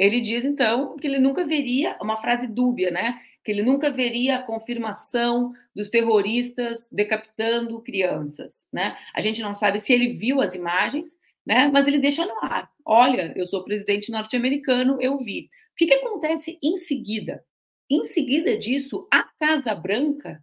ele 0.00 0.18
diz, 0.22 0.46
então, 0.46 0.96
que 0.96 1.06
ele 1.06 1.18
nunca 1.18 1.44
veria, 1.44 1.94
uma 2.00 2.16
frase 2.16 2.46
dúbia, 2.46 2.90
né? 2.90 3.20
Que 3.44 3.52
ele 3.52 3.62
nunca 3.62 3.90
veria 3.90 4.36
a 4.36 4.42
confirmação 4.42 5.52
dos 5.76 5.90
terroristas 5.90 6.88
decapitando 6.90 7.82
crianças, 7.82 8.66
né? 8.72 8.96
A 9.14 9.20
gente 9.20 9.42
não 9.42 9.52
sabe 9.52 9.78
se 9.78 9.92
ele 9.92 10.14
viu 10.14 10.40
as 10.40 10.54
imagens, 10.54 11.18
né? 11.44 11.68
Mas 11.70 11.86
ele 11.86 11.98
deixa 11.98 12.24
no 12.24 12.32
ar. 12.42 12.70
Olha, 12.82 13.34
eu 13.36 13.44
sou 13.44 13.62
presidente 13.62 14.10
norte-americano, 14.10 14.96
eu 15.02 15.18
vi. 15.18 15.50
O 15.72 15.76
que, 15.76 15.84
que 15.84 15.94
acontece 15.94 16.58
em 16.62 16.78
seguida? 16.78 17.44
Em 17.90 18.02
seguida 18.02 18.56
disso, 18.56 19.06
a 19.12 19.24
Casa 19.38 19.74
Branca 19.74 20.42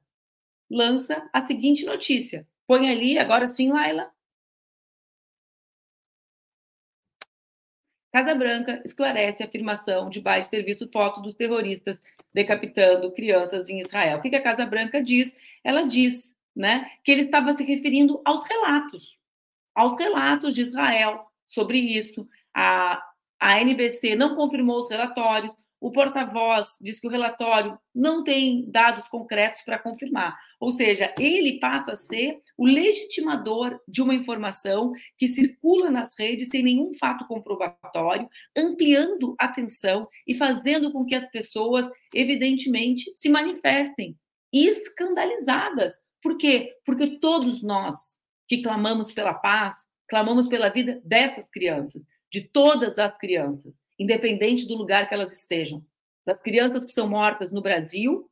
lança 0.70 1.28
a 1.34 1.42
seguinte 1.42 1.84
notícia. 1.84 2.48
Põe 2.68 2.92
ali, 2.92 3.18
agora 3.18 3.48
sim, 3.48 3.72
Laila, 3.72 4.12
Casa 8.18 8.34
Branca 8.34 8.82
esclarece 8.84 9.44
a 9.44 9.46
afirmação 9.46 10.10
de 10.10 10.20
Biden 10.20 10.50
ter 10.50 10.64
visto 10.64 10.90
foto 10.92 11.22
dos 11.22 11.36
terroristas 11.36 12.02
decapitando 12.34 13.12
crianças 13.12 13.70
em 13.70 13.80
Israel. 13.80 14.18
O 14.18 14.22
que 14.22 14.36
a 14.36 14.42
Casa 14.42 14.66
Branca 14.66 15.04
diz? 15.04 15.38
Ela 15.64 15.84
diz 15.84 16.36
né, 16.56 16.90
que 17.04 17.12
ele 17.12 17.22
estava 17.22 17.54
se 17.54 17.64
referindo 17.64 18.20
aos 18.26 18.44
relatos, 18.44 19.20
aos 19.76 19.96
relatos 20.00 20.56
de 20.56 20.62
Israel 20.62 21.28
sobre 21.46 21.78
isso. 21.78 22.28
A, 22.56 23.00
a 23.40 23.62
NBC 23.62 24.16
não 24.16 24.34
confirmou 24.34 24.80
os 24.80 24.90
relatórios, 24.90 25.56
o 25.80 25.92
porta-voz 25.92 26.78
diz 26.82 27.00
que 27.00 27.08
o 27.08 27.12
relatório 27.12 27.78
não 27.94 28.24
tem 28.24 28.70
dados 28.70 29.08
concretos 29.08 29.62
para 29.62 29.78
confirmar. 29.78 30.36
Ou 30.60 30.72
seja, 30.72 31.14
ele 31.20 31.60
passa 31.60 31.94
a 31.94 31.98
ser 31.98 32.40
o 32.58 32.66
legitimador 32.66 33.80
de 33.88 34.02
uma 34.02 34.16
informação 34.16 34.92
que 35.18 35.28
circula 35.28 35.92
nas 35.92 36.18
redes 36.18 36.50
sem 36.50 36.64
nenhum 36.64 36.92
fato 36.94 37.28
comprobatório, 37.28 38.28
ampliando 38.58 39.36
a 39.40 39.48
tensão 39.48 40.08
e 40.26 40.34
fazendo 40.34 40.92
com 40.92 41.06
que 41.06 41.16
as 41.16 41.30
pessoas, 41.30 41.88
evidentemente, 42.14 43.12
se 43.16 43.30
manifestem 43.30 44.18
escandalizadas. 44.52 45.94
Por 46.22 46.38
quê? 46.38 46.76
Porque 46.86 47.20
todos 47.20 47.62
nós 47.62 48.18
que 48.48 48.64
clamamos 48.64 49.12
pela 49.12 49.34
paz, 49.34 49.76
clamamos 50.08 50.48
pela 50.48 50.70
vida 50.70 51.00
dessas 51.04 51.48
crianças, 51.48 52.04
de 52.32 52.42
todas 52.42 52.98
as 52.98 53.16
crianças 53.18 53.74
independente 54.00 54.68
do 54.68 54.76
lugar 54.76 55.08
que 55.08 55.14
elas 55.14 55.34
estejam. 55.34 55.86
Das 56.26 56.40
crianças 56.40 56.86
que 56.86 56.92
são 56.92 57.08
mortas 57.08 57.52
no 57.52 57.62
Brasil, 57.62 58.30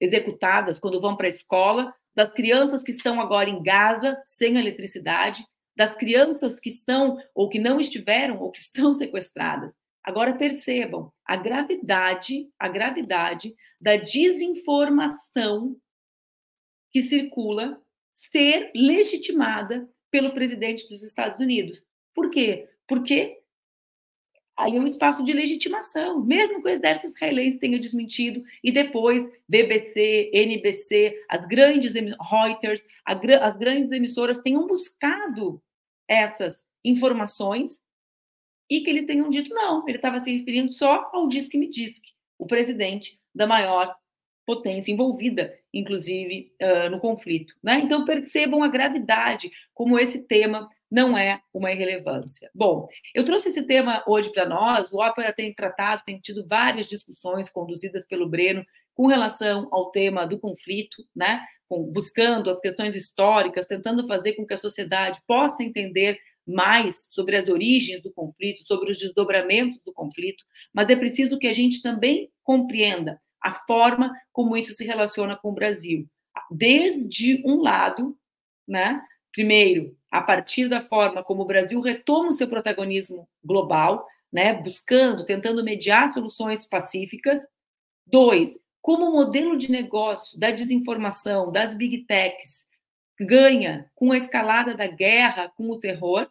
executadas 0.00 0.78
quando 0.78 1.00
vão 1.00 1.16
para 1.16 1.26
a 1.26 1.30
escola, 1.30 1.94
das 2.14 2.32
crianças 2.32 2.82
que 2.82 2.90
estão 2.90 3.20
agora 3.20 3.48
em 3.48 3.62
Gaza, 3.62 4.20
sem 4.24 4.58
eletricidade, 4.58 5.46
das 5.76 5.94
crianças 5.94 6.60
que 6.60 6.68
estão 6.68 7.18
ou 7.34 7.48
que 7.48 7.58
não 7.58 7.80
estiveram 7.80 8.38
ou 8.40 8.50
que 8.50 8.58
estão 8.58 8.92
sequestradas. 8.94 9.74
Agora 10.04 10.36
percebam 10.36 11.12
a 11.24 11.36
gravidade, 11.36 12.50
a 12.58 12.68
gravidade 12.68 13.54
da 13.80 13.96
desinformação 13.96 15.76
que 16.90 17.02
circula 17.02 17.80
ser 18.12 18.70
legitimada 18.74 19.88
pelo 20.10 20.34
presidente 20.34 20.88
dos 20.88 21.02
Estados 21.02 21.40
Unidos. 21.40 21.82
Por 22.14 22.30
quê? 22.30 22.68
Porque 22.86 23.41
aí 24.56 24.78
um 24.78 24.84
espaço 24.84 25.22
de 25.22 25.32
legitimação, 25.32 26.22
mesmo 26.24 26.60
que 26.60 26.68
o 26.68 26.70
exército 26.70 27.06
israelense 27.06 27.58
tenha 27.58 27.78
desmentido, 27.78 28.42
e 28.62 28.70
depois 28.70 29.28
BBC, 29.48 30.30
NBC, 30.32 31.16
as 31.28 31.46
grandes 31.46 31.94
Reuters, 31.94 32.84
as 33.04 33.56
grandes 33.56 33.90
emissoras 33.90 34.40
tenham 34.40 34.66
buscado 34.66 35.62
essas 36.08 36.66
informações 36.84 37.80
e 38.68 38.80
que 38.80 38.90
eles 38.90 39.04
tenham 39.04 39.28
dito 39.28 39.54
não, 39.54 39.86
ele 39.86 39.98
estava 39.98 40.18
se 40.18 40.34
referindo 40.36 40.72
só 40.72 41.10
ao 41.12 41.28
Disque 41.28 41.58
Me 41.58 41.68
Disque, 41.68 42.12
o 42.38 42.46
presidente 42.46 43.20
da 43.34 43.46
maior 43.46 43.94
potência 44.46 44.92
envolvida, 44.92 45.56
inclusive, 45.72 46.52
uh, 46.60 46.90
no 46.90 47.00
conflito. 47.00 47.54
Né? 47.62 47.80
Então, 47.80 48.04
percebam 48.04 48.62
a 48.62 48.68
gravidade 48.68 49.50
como 49.72 49.98
esse 49.98 50.26
tema 50.26 50.68
não 50.92 51.16
é 51.16 51.40
uma 51.54 51.72
irrelevância. 51.72 52.50
Bom, 52.54 52.86
eu 53.14 53.24
trouxe 53.24 53.48
esse 53.48 53.62
tema 53.62 54.04
hoje 54.06 54.30
para 54.30 54.44
nós. 54.44 54.92
O 54.92 54.98
Ópera 54.98 55.32
tem 55.32 55.50
tratado, 55.54 56.02
tem 56.04 56.20
tido 56.20 56.46
várias 56.46 56.86
discussões 56.86 57.48
conduzidas 57.48 58.06
pelo 58.06 58.28
Breno 58.28 58.62
com 58.94 59.06
relação 59.06 59.68
ao 59.72 59.90
tema 59.90 60.26
do 60.26 60.38
conflito, 60.38 61.02
né? 61.16 61.40
buscando 61.90 62.50
as 62.50 62.60
questões 62.60 62.94
históricas, 62.94 63.66
tentando 63.66 64.06
fazer 64.06 64.34
com 64.34 64.44
que 64.44 64.52
a 64.52 64.58
sociedade 64.58 65.18
possa 65.26 65.62
entender 65.62 66.18
mais 66.46 67.08
sobre 67.10 67.36
as 67.36 67.48
origens 67.48 68.02
do 68.02 68.12
conflito, 68.12 68.62
sobre 68.68 68.90
os 68.90 68.98
desdobramentos 68.98 69.80
do 69.82 69.94
conflito, 69.94 70.44
mas 70.74 70.90
é 70.90 70.96
preciso 70.96 71.38
que 71.38 71.46
a 71.46 71.52
gente 71.54 71.80
também 71.80 72.30
compreenda 72.44 73.18
a 73.42 73.50
forma 73.66 74.12
como 74.30 74.58
isso 74.58 74.74
se 74.74 74.84
relaciona 74.84 75.34
com 75.34 75.48
o 75.48 75.54
Brasil. 75.54 76.06
Desde 76.50 77.42
um 77.46 77.62
lado, 77.62 78.14
né? 78.68 79.00
Primeiro, 79.32 79.96
a 80.12 80.20
partir 80.20 80.68
da 80.68 80.78
forma 80.78 81.24
como 81.24 81.42
o 81.42 81.46
Brasil 81.46 81.80
retoma 81.80 82.28
o 82.28 82.32
seu 82.32 82.46
protagonismo 82.46 83.26
global, 83.42 84.06
né, 84.30 84.52
buscando, 84.52 85.24
tentando 85.24 85.64
mediar 85.64 86.12
soluções 86.12 86.66
pacíficas. 86.66 87.48
Dois, 88.06 88.58
como 88.82 89.06
o 89.06 89.12
modelo 89.12 89.56
de 89.56 89.70
negócio 89.70 90.38
da 90.38 90.50
desinformação, 90.50 91.50
das 91.50 91.74
big 91.74 92.04
techs, 92.04 92.66
ganha 93.18 93.90
com 93.94 94.12
a 94.12 94.16
escalada 94.18 94.74
da 94.76 94.86
guerra, 94.86 95.50
com 95.56 95.70
o 95.70 95.80
terror, 95.80 96.30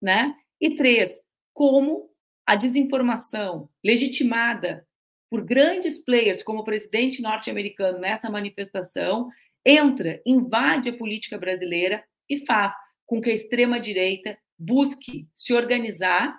né? 0.00 0.36
E 0.60 0.76
três, 0.76 1.20
como 1.52 2.08
a 2.46 2.54
desinformação 2.54 3.68
legitimada 3.82 4.86
por 5.28 5.44
grandes 5.44 5.98
players 5.98 6.42
como 6.42 6.60
o 6.60 6.64
presidente 6.64 7.20
norte-americano 7.20 7.98
nessa 7.98 8.30
manifestação 8.30 9.28
entra, 9.64 10.20
invade 10.24 10.90
a 10.90 10.96
política 10.96 11.36
brasileira 11.36 12.04
e 12.28 12.44
faz 12.44 12.72
com 13.06 13.20
que 13.20 13.30
a 13.30 13.34
extrema 13.34 13.78
direita 13.78 14.38
busque 14.58 15.28
se 15.34 15.52
organizar, 15.54 16.38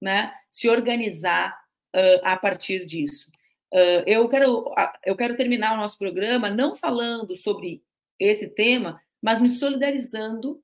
né? 0.00 0.32
Se 0.50 0.68
organizar 0.68 1.56
uh, 1.94 2.20
a 2.24 2.36
partir 2.36 2.84
disso. 2.84 3.30
Uh, 3.72 4.04
eu 4.06 4.28
quero 4.28 4.74
eu 5.04 5.16
quero 5.16 5.36
terminar 5.36 5.72
o 5.72 5.78
nosso 5.78 5.96
programa 5.96 6.50
não 6.50 6.74
falando 6.74 7.34
sobre 7.34 7.82
esse 8.18 8.48
tema, 8.54 9.00
mas 9.22 9.40
me 9.40 9.48
solidarizando 9.48 10.62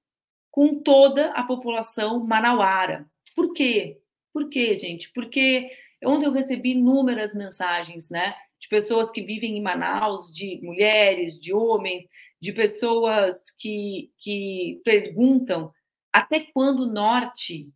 com 0.50 0.80
toda 0.80 1.30
a 1.32 1.42
população 1.42 2.24
manauara. 2.26 3.08
Por 3.34 3.52
quê? 3.52 4.00
Por 4.32 4.48
quê, 4.48 4.74
gente? 4.74 5.10
Porque 5.12 5.70
ontem 6.04 6.26
eu 6.26 6.32
recebi 6.32 6.72
inúmeras 6.72 7.34
mensagens, 7.34 8.10
né? 8.10 8.34
De 8.58 8.68
pessoas 8.68 9.10
que 9.10 9.22
vivem 9.22 9.56
em 9.56 9.62
Manaus, 9.62 10.32
de 10.32 10.60
mulheres, 10.62 11.38
de 11.38 11.54
homens, 11.54 12.04
de 12.40 12.52
pessoas 12.52 13.50
que, 13.58 14.10
que 14.18 14.80
perguntam 14.84 15.72
até 16.12 16.40
quando 16.40 16.80
o 16.80 16.92
norte 16.92 17.70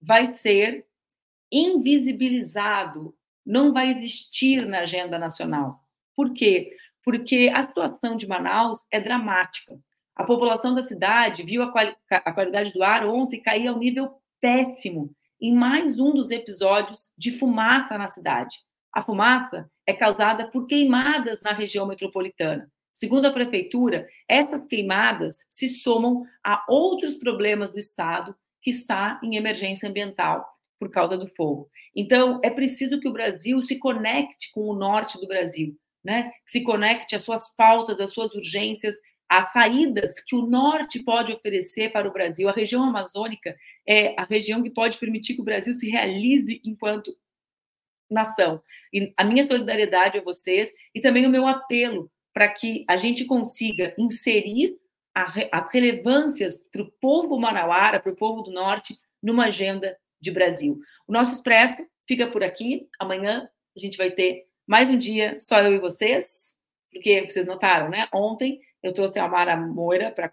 vai 0.00 0.26
ser 0.34 0.86
invisibilizado, 1.50 3.14
não 3.44 3.72
vai 3.72 3.88
existir 3.88 4.66
na 4.66 4.80
agenda 4.80 5.18
nacional. 5.18 5.80
Por 6.14 6.32
quê? 6.32 6.76
Porque 7.04 7.50
a 7.54 7.62
situação 7.62 8.16
de 8.16 8.26
Manaus 8.26 8.84
é 8.90 9.00
dramática. 9.00 9.78
A 10.14 10.24
população 10.24 10.74
da 10.74 10.82
cidade 10.82 11.42
viu 11.42 11.62
a, 11.62 11.70
quali 11.70 11.94
a 12.10 12.32
qualidade 12.32 12.72
do 12.72 12.82
ar 12.82 13.06
ontem 13.06 13.42
cair 13.42 13.68
ao 13.68 13.78
nível 13.78 14.10
péssimo 14.40 15.14
em 15.40 15.54
mais 15.54 15.98
um 15.98 16.12
dos 16.12 16.30
episódios 16.30 17.12
de 17.16 17.30
fumaça 17.30 17.98
na 17.98 18.08
cidade. 18.08 18.58
A 18.96 19.02
fumaça 19.02 19.70
é 19.86 19.92
causada 19.92 20.50
por 20.50 20.66
queimadas 20.66 21.42
na 21.42 21.52
região 21.52 21.86
metropolitana. 21.86 22.72
Segundo 22.94 23.26
a 23.26 23.30
prefeitura, 23.30 24.08
essas 24.26 24.66
queimadas 24.66 25.44
se 25.50 25.68
somam 25.68 26.24
a 26.42 26.64
outros 26.66 27.14
problemas 27.14 27.70
do 27.70 27.78
estado 27.78 28.34
que 28.62 28.70
está 28.70 29.20
em 29.22 29.36
emergência 29.36 29.86
ambiental 29.86 30.48
por 30.80 30.90
causa 30.90 31.18
do 31.18 31.26
fogo. 31.26 31.68
Então, 31.94 32.40
é 32.42 32.48
preciso 32.48 32.98
que 32.98 33.06
o 33.06 33.12
Brasil 33.12 33.60
se 33.60 33.78
conecte 33.78 34.50
com 34.50 34.62
o 34.62 34.74
norte 34.74 35.20
do 35.20 35.28
Brasil, 35.28 35.76
né? 36.02 36.30
Que 36.46 36.52
se 36.52 36.62
conecte 36.62 37.14
às 37.14 37.22
suas 37.22 37.54
pautas, 37.54 38.00
às 38.00 38.14
suas 38.14 38.32
urgências, 38.32 38.96
às 39.28 39.52
saídas 39.52 40.20
que 40.20 40.34
o 40.34 40.46
norte 40.46 41.02
pode 41.02 41.34
oferecer 41.34 41.92
para 41.92 42.08
o 42.08 42.12
Brasil. 42.14 42.48
A 42.48 42.52
região 42.52 42.82
amazônica 42.82 43.54
é 43.86 44.18
a 44.18 44.24
região 44.24 44.62
que 44.62 44.70
pode 44.70 44.96
permitir 44.96 45.34
que 45.34 45.42
o 45.42 45.44
Brasil 45.44 45.74
se 45.74 45.90
realize 45.90 46.62
enquanto 46.64 47.14
nação. 48.10 48.62
E 48.92 49.12
a 49.16 49.24
minha 49.24 49.44
solidariedade 49.44 50.18
a 50.18 50.22
vocês 50.22 50.72
e 50.94 51.00
também 51.00 51.26
o 51.26 51.30
meu 51.30 51.46
apelo 51.46 52.10
para 52.32 52.48
que 52.48 52.84
a 52.88 52.96
gente 52.96 53.24
consiga 53.24 53.94
inserir 53.98 54.76
a, 55.14 55.26
as 55.52 55.72
relevâncias 55.72 56.58
para 56.70 56.82
o 56.82 56.92
povo 57.00 57.38
manauara, 57.38 57.98
para 57.98 58.12
o 58.12 58.16
povo 58.16 58.42
do 58.42 58.50
norte, 58.50 58.98
numa 59.22 59.46
agenda 59.46 59.96
de 60.20 60.30
Brasil. 60.30 60.78
O 61.08 61.12
nosso 61.12 61.32
Expresso 61.32 61.76
fica 62.06 62.26
por 62.26 62.44
aqui. 62.44 62.88
Amanhã 62.98 63.48
a 63.74 63.80
gente 63.80 63.96
vai 63.96 64.10
ter 64.10 64.46
mais 64.66 64.90
um 64.90 64.98
dia 64.98 65.38
só 65.38 65.60
eu 65.60 65.72
e 65.74 65.78
vocês, 65.78 66.54
porque 66.92 67.22
vocês 67.22 67.46
notaram, 67.46 67.88
né? 67.88 68.08
Ontem 68.12 68.60
eu 68.82 68.92
trouxe 68.92 69.18
a 69.18 69.28
Mara 69.28 69.56
Moira 69.56 70.12
para 70.12 70.28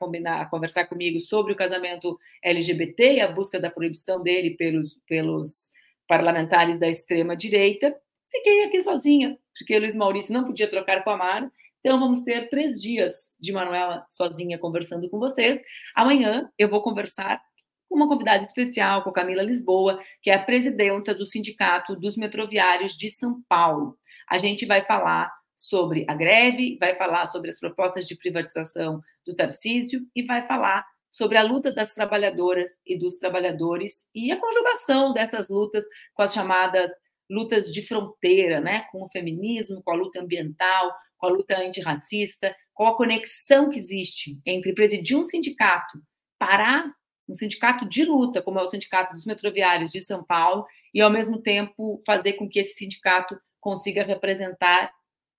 conversar 0.46 0.86
comigo 0.86 1.20
sobre 1.20 1.54
o 1.54 1.56
casamento 1.56 2.20
LGBT 2.44 3.14
e 3.16 3.22
a 3.22 3.32
busca 3.32 3.60
da 3.60 3.72
proibição 3.72 4.22
dele 4.22 4.52
pelos, 4.52 5.00
pelos 5.08 5.72
parlamentares 6.08 6.80
da 6.80 6.88
extrema 6.88 7.36
direita. 7.36 7.96
Fiquei 8.32 8.64
aqui 8.66 8.80
sozinha, 8.80 9.38
porque 9.58 9.78
Luiz 9.78 9.96
Maurício 9.96 10.34
não 10.34 10.44
podia 10.44 10.70
trocar 10.70 11.04
com 11.04 11.12
a 11.12 11.18
Mara. 11.18 11.52
Então, 11.80 12.00
vamos 12.00 12.22
ter 12.22 12.50
três 12.50 12.82
dias 12.82 13.36
de 13.40 13.52
Manuela 13.52 14.06
sozinha 14.10 14.58
conversando 14.58 15.10
com 15.10 15.20
vocês. 15.20 15.60
Amanhã 15.96 16.50
eu 16.58 16.70
vou 16.70 16.82
conversar 16.82 17.42
com 17.90 17.98
uma 17.98 18.08
convidada 18.08 18.42
especial, 18.42 19.04
com 19.04 19.10
a 19.10 19.14
Camila 19.14 19.44
Lisboa, 19.44 20.00
que 20.22 20.32
é 20.32 20.34
a 20.34 20.44
presidenta 20.44 21.14
do 21.14 21.26
Sindicato 21.26 21.96
dos 21.96 22.18
Metroviários 22.18 22.94
de 22.94 23.10
São 23.10 23.44
Paulo. 23.48 23.98
A 24.30 24.38
gente 24.38 24.66
vai 24.66 24.82
falar 24.82 25.32
sobre 25.56 26.06
a 26.08 26.16
greve, 26.16 26.78
vai 26.80 26.96
falar 26.96 27.26
sobre 27.26 27.50
as 27.50 27.60
propostas 27.60 28.06
de 28.06 28.18
privatização 28.18 29.00
do 29.26 29.36
Tarcísio 29.36 30.02
e 30.16 30.24
vai 30.24 30.42
falar 30.42 30.86
sobre 31.14 31.38
a 31.38 31.44
luta 31.44 31.72
das 31.72 31.94
trabalhadoras 31.94 32.80
e 32.84 32.98
dos 32.98 33.20
trabalhadores 33.20 34.10
e 34.16 34.32
a 34.32 34.40
conjugação 34.40 35.14
dessas 35.14 35.48
lutas 35.48 35.86
com 36.16 36.24
as 36.24 36.34
chamadas 36.34 36.90
lutas 37.30 37.72
de 37.72 37.88
fronteira, 37.88 38.60
né, 38.60 38.86
com 38.92 39.04
o 39.04 39.08
feminismo, 39.10 39.82
com 39.84 39.92
a 39.92 39.96
luta 39.96 40.20
ambiental, 40.20 40.92
com 41.18 41.28
a 41.28 41.30
luta 41.30 41.58
antirracista, 41.58 42.56
qual 42.74 42.94
a 42.94 42.98
conexão 42.98 43.70
que 43.70 43.78
existe 43.78 44.40
entre 44.44 44.74
presidir 44.74 45.16
um 45.16 45.24
sindicato, 45.24 46.02
parar 46.38 46.92
um 47.30 47.34
sindicato 47.34 47.88
de 47.88 48.04
luta, 48.04 48.42
como 48.42 48.60
é 48.60 48.64
o 48.64 48.68
Sindicato 48.68 49.14
dos 49.14 49.26
Metroviários 49.26 49.92
de 49.92 50.02
São 50.02 50.24
Paulo, 50.24 50.66
e 50.94 51.00
ao 51.00 51.10
mesmo 51.10 51.42
tempo 51.42 52.02
fazer 52.06 52.34
com 52.34 52.50
que 52.50 52.60
esse 52.60 52.74
sindicato 52.74 53.40
consiga 53.62 54.04
representar 54.04 54.92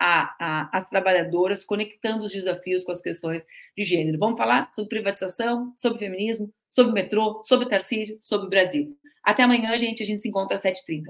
a, 0.04 0.36
a, 0.38 0.76
as 0.76 0.86
trabalhadoras, 0.86 1.64
conectando 1.64 2.26
os 2.26 2.32
desafios 2.32 2.84
com 2.84 2.92
as 2.92 3.00
questões 3.00 3.42
de 3.74 3.82
gênero. 3.82 4.18
Vamos 4.18 4.36
falar 4.36 4.70
sobre 4.74 4.90
privatização, 4.90 5.72
sobre 5.74 5.98
feminismo, 5.98 6.52
sobre 6.70 6.92
metrô, 6.92 7.40
sobre 7.42 7.66
Tarcísio, 7.66 8.18
sobre 8.20 8.50
Brasil. 8.50 8.94
Até 9.24 9.42
amanhã, 9.42 9.74
gente. 9.78 10.02
A 10.02 10.06
gente 10.06 10.20
se 10.20 10.28
encontra 10.28 10.56
às 10.56 10.62
7h30. 10.62 11.04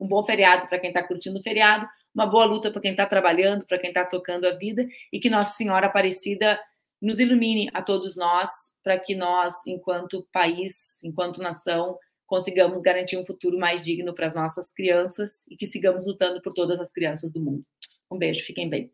Um 0.00 0.08
bom 0.08 0.24
feriado 0.24 0.66
para 0.66 0.80
quem 0.80 0.90
está 0.90 1.00
curtindo 1.06 1.38
o 1.38 1.42
feriado, 1.42 1.86
uma 2.12 2.26
boa 2.26 2.44
luta 2.44 2.72
para 2.72 2.80
quem 2.80 2.90
está 2.90 3.06
trabalhando, 3.06 3.64
para 3.66 3.78
quem 3.78 3.90
está 3.90 4.04
tocando 4.04 4.44
a 4.48 4.50
vida, 4.50 4.84
e 5.12 5.20
que 5.20 5.30
Nossa 5.30 5.52
Senhora 5.52 5.86
Aparecida 5.86 6.58
nos 7.00 7.20
ilumine 7.20 7.70
a 7.72 7.80
todos 7.80 8.16
nós, 8.16 8.50
para 8.82 8.98
que 8.98 9.14
nós, 9.14 9.64
enquanto 9.64 10.26
país, 10.32 11.02
enquanto 11.04 11.40
nação, 11.40 11.96
consigamos 12.26 12.82
garantir 12.82 13.16
um 13.16 13.24
futuro 13.24 13.56
mais 13.56 13.80
digno 13.80 14.12
para 14.12 14.26
as 14.26 14.34
nossas 14.34 14.72
crianças 14.72 15.46
e 15.48 15.56
que 15.56 15.66
sigamos 15.66 16.04
lutando 16.04 16.42
por 16.42 16.52
todas 16.52 16.80
as 16.80 16.90
crianças 16.90 17.32
do 17.32 17.40
mundo. 17.40 17.64
Um 18.10 18.18
beijo, 18.18 18.44
fiquem 18.44 18.68
bem. 18.68 18.92